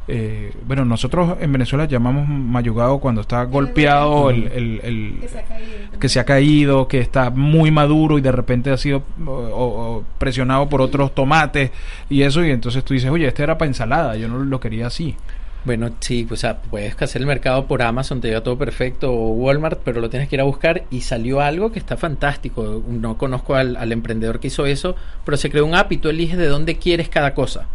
Eh, 0.09 0.53
bueno, 0.67 0.85
nosotros 0.85 1.37
en 1.41 1.53
Venezuela 1.53 1.85
llamamos 1.85 2.27
mayugado 2.29 2.99
cuando 2.99 3.21
está 3.21 3.45
golpeado 3.45 4.31
el, 4.31 4.49
el, 4.49 4.81
el- 4.83 5.19
Que 5.21 5.29
se 5.29 5.39
ha 5.39 5.43
caído. 5.45 5.99
que 6.01 6.09
se 6.09 6.21
ha 6.21 6.25
caído, 6.25 6.89
que 6.89 6.99
está 7.01 7.31
muy 7.31 7.71
maduro 7.71 8.19
y 8.19 8.21
de 8.23 8.33
repente 8.33 8.71
ha 8.71 8.77
sido 8.77 9.03
o- 9.27 9.31
o- 9.31 9.97
o 9.99 10.05
presionado 10.19 10.69
por 10.69 10.81
otros 10.81 11.15
tomates 11.15 11.71
y 12.09 12.23
eso, 12.23 12.45
y 12.45 12.51
entonces 12.51 12.83
tú 12.85 12.95
dices, 12.95 13.11
oye, 13.11 13.27
este 13.27 13.43
era 13.43 13.59
para 13.59 13.69
ensalada, 13.69 14.17
yo 14.17 14.29
no 14.29 14.39
lo 14.39 14.61
quería 14.61 14.87
así. 14.89 15.15
Bueno, 15.65 15.91
sí, 16.01 16.27
o 16.31 16.37
sea, 16.37 16.57
puedes 16.59 17.01
hacer 17.03 17.21
el 17.21 17.27
mercado 17.27 17.67
por 17.67 17.83
Amazon, 17.83 18.21
te 18.21 18.29
llega 18.29 18.43
todo 18.43 18.57
perfecto, 18.57 19.13
o 19.13 19.33
Walmart, 19.33 19.81
pero 19.85 20.01
lo 20.01 20.09
tienes 20.09 20.29
que 20.29 20.37
ir 20.37 20.41
a 20.41 20.45
buscar 20.45 20.85
y 20.91 21.01
salió 21.03 21.41
algo 21.41 21.73
que 21.73 21.79
está 21.81 21.97
fantástico. 21.97 22.83
No 22.89 23.19
conozco 23.19 23.55
al, 23.57 23.77
al 23.77 23.93
emprendedor 23.93 24.41
que 24.41 24.47
hizo 24.47 24.65
eso, 24.67 24.95
pero 25.25 25.37
se 25.37 25.51
creó 25.51 25.67
un 25.67 25.75
app 25.75 25.91
y 25.93 25.99
tú 25.99 26.09
eliges 26.09 26.39
de 26.39 26.47
dónde 26.47 26.77
quieres 26.77 27.09
cada 27.09 27.35
cosa. 27.35 27.67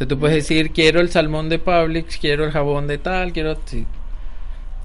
Entonces 0.00 0.08
tú 0.08 0.18
puedes 0.18 0.36
decir, 0.36 0.70
quiero 0.72 1.00
el 1.00 1.10
salmón 1.10 1.48
de 1.50 1.58
Publix, 1.58 2.16
quiero 2.18 2.44
el 2.46 2.52
jabón 2.52 2.86
de 2.86 2.96
tal, 2.98 3.32
quiero... 3.32 3.56
sí. 3.66 3.86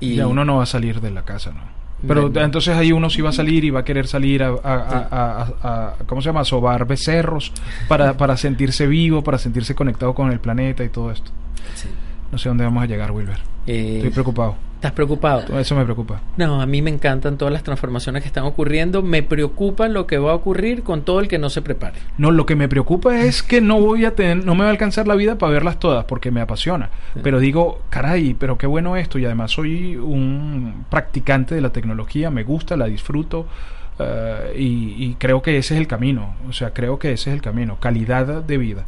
Y 0.01 0.15
ya 0.15 0.27
uno 0.27 0.43
no 0.43 0.57
va 0.57 0.63
a 0.63 0.65
salir 0.65 0.99
de 0.99 1.09
la 1.09 1.23
casa, 1.23 1.51
¿no? 1.51 1.61
Pero 2.05 2.29
entonces 2.43 2.75
ahí 2.75 2.91
uno 2.91 3.09
sí 3.09 3.21
va 3.21 3.29
a 3.29 3.33
salir 3.33 3.63
y 3.63 3.69
va 3.69 3.79
a 3.79 3.85
querer 3.85 4.05
salir 4.07 4.43
a, 4.43 4.49
a- 4.49 4.53
a- 4.61 5.07
a- 5.09 5.41
a- 5.63 5.87
a- 5.87 5.95
¿cómo 6.05 6.21
se 6.21 6.27
llama? 6.27 6.41
A 6.41 6.45
sobar 6.45 6.85
becerros 6.85 7.53
para, 7.87 8.15
para 8.17 8.35
sentirse 8.35 8.85
vivo, 8.87 9.23
para 9.23 9.37
sentirse 9.37 9.73
conectado 9.73 10.13
con 10.13 10.31
el 10.31 10.39
planeta 10.41 10.83
y 10.83 10.89
todo 10.89 11.11
esto. 11.11 11.31
Sí. 11.75 11.87
No 12.31 12.37
sé 12.37 12.49
dónde 12.49 12.63
vamos 12.63 12.83
a 12.83 12.87
llegar, 12.87 13.11
Wilber. 13.11 13.37
Eh, 13.67 13.97
Estoy 13.97 14.11
preocupado. 14.11 14.55
¿Estás 14.75 14.91
preocupado? 14.91 15.57
Eso 15.57 15.75
me 15.75 15.83
preocupa. 15.83 16.21
No, 16.37 16.61
a 16.61 16.65
mí 16.67 16.81
me 16.83 16.91
encantan 16.91 17.37
todas 17.37 17.51
las 17.51 17.63
transformaciones 17.63 18.21
que 18.21 18.27
están 18.27 18.43
ocurriendo. 18.43 19.01
Me 19.01 19.23
preocupa 19.23 19.87
lo 19.87 20.05
que 20.05 20.19
va 20.19 20.31
a 20.31 20.35
ocurrir 20.35 20.83
con 20.83 21.01
todo 21.01 21.21
el 21.21 21.27
que 21.27 21.39
no 21.39 21.49
se 21.49 21.63
prepare. 21.63 21.97
No, 22.19 22.29
lo 22.29 22.45
que 22.45 22.55
me 22.55 22.67
preocupa 22.67 23.21
es 23.21 23.41
que 23.41 23.61
no 23.61 23.79
voy 23.79 24.05
a 24.05 24.13
tener, 24.13 24.45
no 24.45 24.53
me 24.53 24.61
va 24.61 24.67
a 24.67 24.71
alcanzar 24.71 25.07
la 25.07 25.15
vida 25.15 25.39
para 25.39 25.53
verlas 25.53 25.79
todas 25.79 26.05
porque 26.05 26.29
me 26.29 26.39
apasiona. 26.41 26.91
Sí. 27.15 27.21
Pero 27.23 27.39
digo, 27.39 27.81
caray, 27.89 28.35
pero 28.35 28.59
qué 28.59 28.67
bueno 28.67 28.95
esto 28.95 29.17
y 29.17 29.25
además 29.25 29.51
soy 29.51 29.95
un 29.95 30.85
practicante 30.89 31.55
de 31.55 31.61
la 31.61 31.71
tecnología, 31.71 32.29
me 32.29 32.43
gusta, 32.43 32.77
la 32.77 32.85
disfruto 32.85 33.47
eh, 33.99 34.53
y, 34.57 35.05
y 35.05 35.15
creo 35.15 35.41
que 35.41 35.57
ese 35.57 35.75
es 35.75 35.79
el 35.79 35.87
camino. 35.87 36.35
O 36.47 36.53
sea, 36.53 36.73
creo 36.73 36.99
que 36.99 37.11
ese 37.11 37.29
es 37.29 37.35
el 37.35 37.41
camino, 37.41 37.77
calidad 37.79 38.43
de 38.43 38.57
vida. 38.57 38.85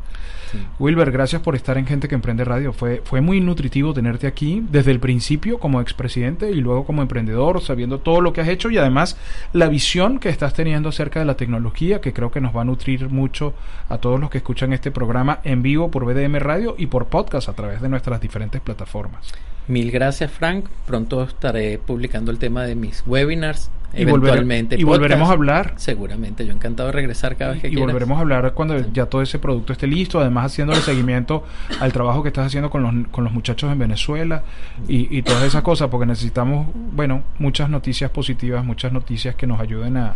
Sí. 0.52 0.60
Wilber, 0.80 1.12
gracias 1.12 1.41
por 1.41 1.56
estar 1.56 1.78
en 1.78 1.86
Gente 1.86 2.08
que 2.08 2.15
Emprende 2.15 2.46
Radio. 2.46 2.72
Fue, 2.72 3.02
fue 3.04 3.20
muy 3.20 3.41
nutritivo 3.41 3.93
tenerte 3.93 4.28
aquí 4.28 4.63
desde 4.70 4.91
el 4.91 5.00
principio 5.00 5.60
como 5.60 5.82
expresidente 5.82 6.52
y 6.52 6.56
luego 6.56 6.86
como 6.86 7.02
emprendedor, 7.02 7.62
sabiendo 7.62 8.00
todo 8.00 8.22
lo 8.22 8.32
que 8.32 8.41
has 8.41 8.48
hecho 8.48 8.70
y 8.70 8.78
además 8.78 9.17
la 9.52 9.67
visión 9.67 10.20
que 10.20 10.30
estás 10.30 10.54
teniendo 10.54 10.89
acerca 10.89 11.20
de 11.20 11.26
la 11.26 11.36
tecnología, 11.36 12.00
que 12.00 12.13
creo 12.13 12.32
que 12.32 12.39
nos 12.39 12.56
va 12.56 12.62
a 12.62 12.65
nutrir 12.65 13.10
mucho 13.10 13.54
a 13.89 13.98
todos 13.98 14.20
los 14.20 14.30
que 14.30 14.38
escuchan 14.38 14.72
este 14.72 14.91
programa 14.91 15.39
en 15.43 15.62
vivo 15.62 15.91
por 15.91 16.06
BDM 16.06 16.38
Radio 16.38 16.76
y 16.78 16.88
por 16.88 17.08
podcast 17.08 17.50
a 17.50 17.54
través 17.54 17.82
de 17.82 17.89
nuestras 17.89 18.22
diferentes 18.22 18.62
plataformas. 18.62 19.34
Mil 19.67 19.91
gracias, 19.91 20.32
Frank. 20.32 20.65
Pronto 20.86 21.24
estaré 21.24 21.78
publicando 21.78 22.32
el 22.32 22.39
tema 22.39 22.63
de 22.63 22.76
mis 22.76 23.04
webinars. 23.06 23.70
Y, 23.93 24.04
volvere- 24.06 24.84
volveremos 24.86 25.30
a 25.30 25.32
hablar. 25.34 25.73
Seguramente, 25.78 26.45
yo 26.45 26.52
encantado 26.54 26.88
de 26.88 26.93
regresar 26.93 27.36
cada 27.38 27.54
vez 27.54 27.62
que 27.62 27.67
y 27.67 27.71
quieras. 27.71 27.86
volveremos 27.88 28.17
a 28.17 28.21
hablar 28.21 28.54
cuando 28.54 28.78
ya 28.91 29.06
todo 29.08 29.21
ese 29.21 29.39
producto 29.39 29.73
esté 29.73 29.88
listo, 29.88 30.19
además 30.19 30.52
haciéndole 30.52 30.82
seguimiento 30.82 31.43
al 31.80 31.91
trabajo 31.93 32.21
que 32.21 32.28
estás 32.30 32.45
haciendo 32.47 32.69
con 32.69 32.84
los, 32.84 33.08
con 33.10 33.23
los 33.23 33.34
muchachos 33.34 33.71
en 33.71 33.80
Venezuela 33.80 34.43
y, 34.88 35.17
y 35.17 35.21
todas 35.23 35.43
esas 35.43 35.62
cosas, 35.63 35.88
porque 35.89 36.06
necesitamos, 36.06 36.67
bueno, 36.73 37.23
muchas 37.39 37.69
noticias 37.69 38.12
positivas, 38.12 38.63
muchas 38.63 38.91
noticias 38.91 39.36
que 39.36 39.47
nos 39.47 39.60
ayuden 39.60 39.97
a, 39.97 40.15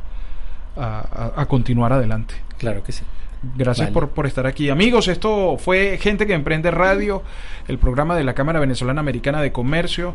a, 0.75 1.31
a- 1.35 1.41
a 1.41 1.45
continuar 1.47 1.93
adelante. 1.93 2.35
Claro 2.57 2.83
que 2.83 2.91
sí. 2.91 3.03
Gracias 3.55 3.87
Vale. 3.87 3.93
por, 3.93 4.09
por 4.09 4.27
estar 4.27 4.45
aquí. 4.45 4.69
Amigos, 4.69 5.07
esto 5.07 5.57
fue 5.57 5.97
Gente 5.99 6.27
que 6.27 6.33
Emprende 6.33 6.69
Radio, 6.69 7.23
el 7.67 7.79
programa 7.79 8.15
de 8.15 8.23
la 8.23 8.33
Cámara 8.35 8.59
Venezolana 8.59 8.99
Americana 8.99 9.41
de 9.41 9.51
Comercio. 9.51 10.13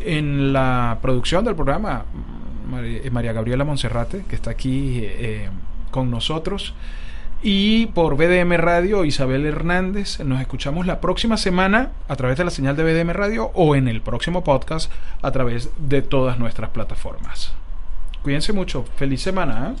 En 0.00 0.52
la 0.52 0.98
producción 1.02 1.44
del 1.44 1.54
programa, 1.54 2.04
Mari- 2.70 3.10
María 3.10 3.32
Gabriela 3.32 3.64
Monserrate, 3.64 4.24
que 4.28 4.34
está 4.36 4.50
aquí 4.50 5.00
eh, 5.02 5.48
con 5.90 6.10
nosotros. 6.10 6.74
Y 7.42 7.86
por 7.88 8.16
BDM 8.16 8.54
Radio, 8.56 9.04
Isabel 9.04 9.44
Hernández. 9.46 10.20
Nos 10.20 10.40
escuchamos 10.40 10.86
la 10.86 11.00
próxima 11.00 11.36
semana 11.36 11.90
a 12.08 12.16
través 12.16 12.38
de 12.38 12.44
la 12.44 12.50
señal 12.50 12.76
de 12.76 12.82
BDM 12.82 13.10
Radio 13.10 13.50
o 13.54 13.76
en 13.76 13.88
el 13.88 14.00
próximo 14.00 14.42
podcast 14.42 14.90
a 15.22 15.30
través 15.32 15.70
de 15.78 16.02
todas 16.02 16.38
nuestras 16.38 16.70
plataformas. 16.70 17.52
Cuídense 18.22 18.52
mucho. 18.52 18.84
Feliz 18.96 19.20
semana. 19.22 19.74
¿eh? 19.74 19.80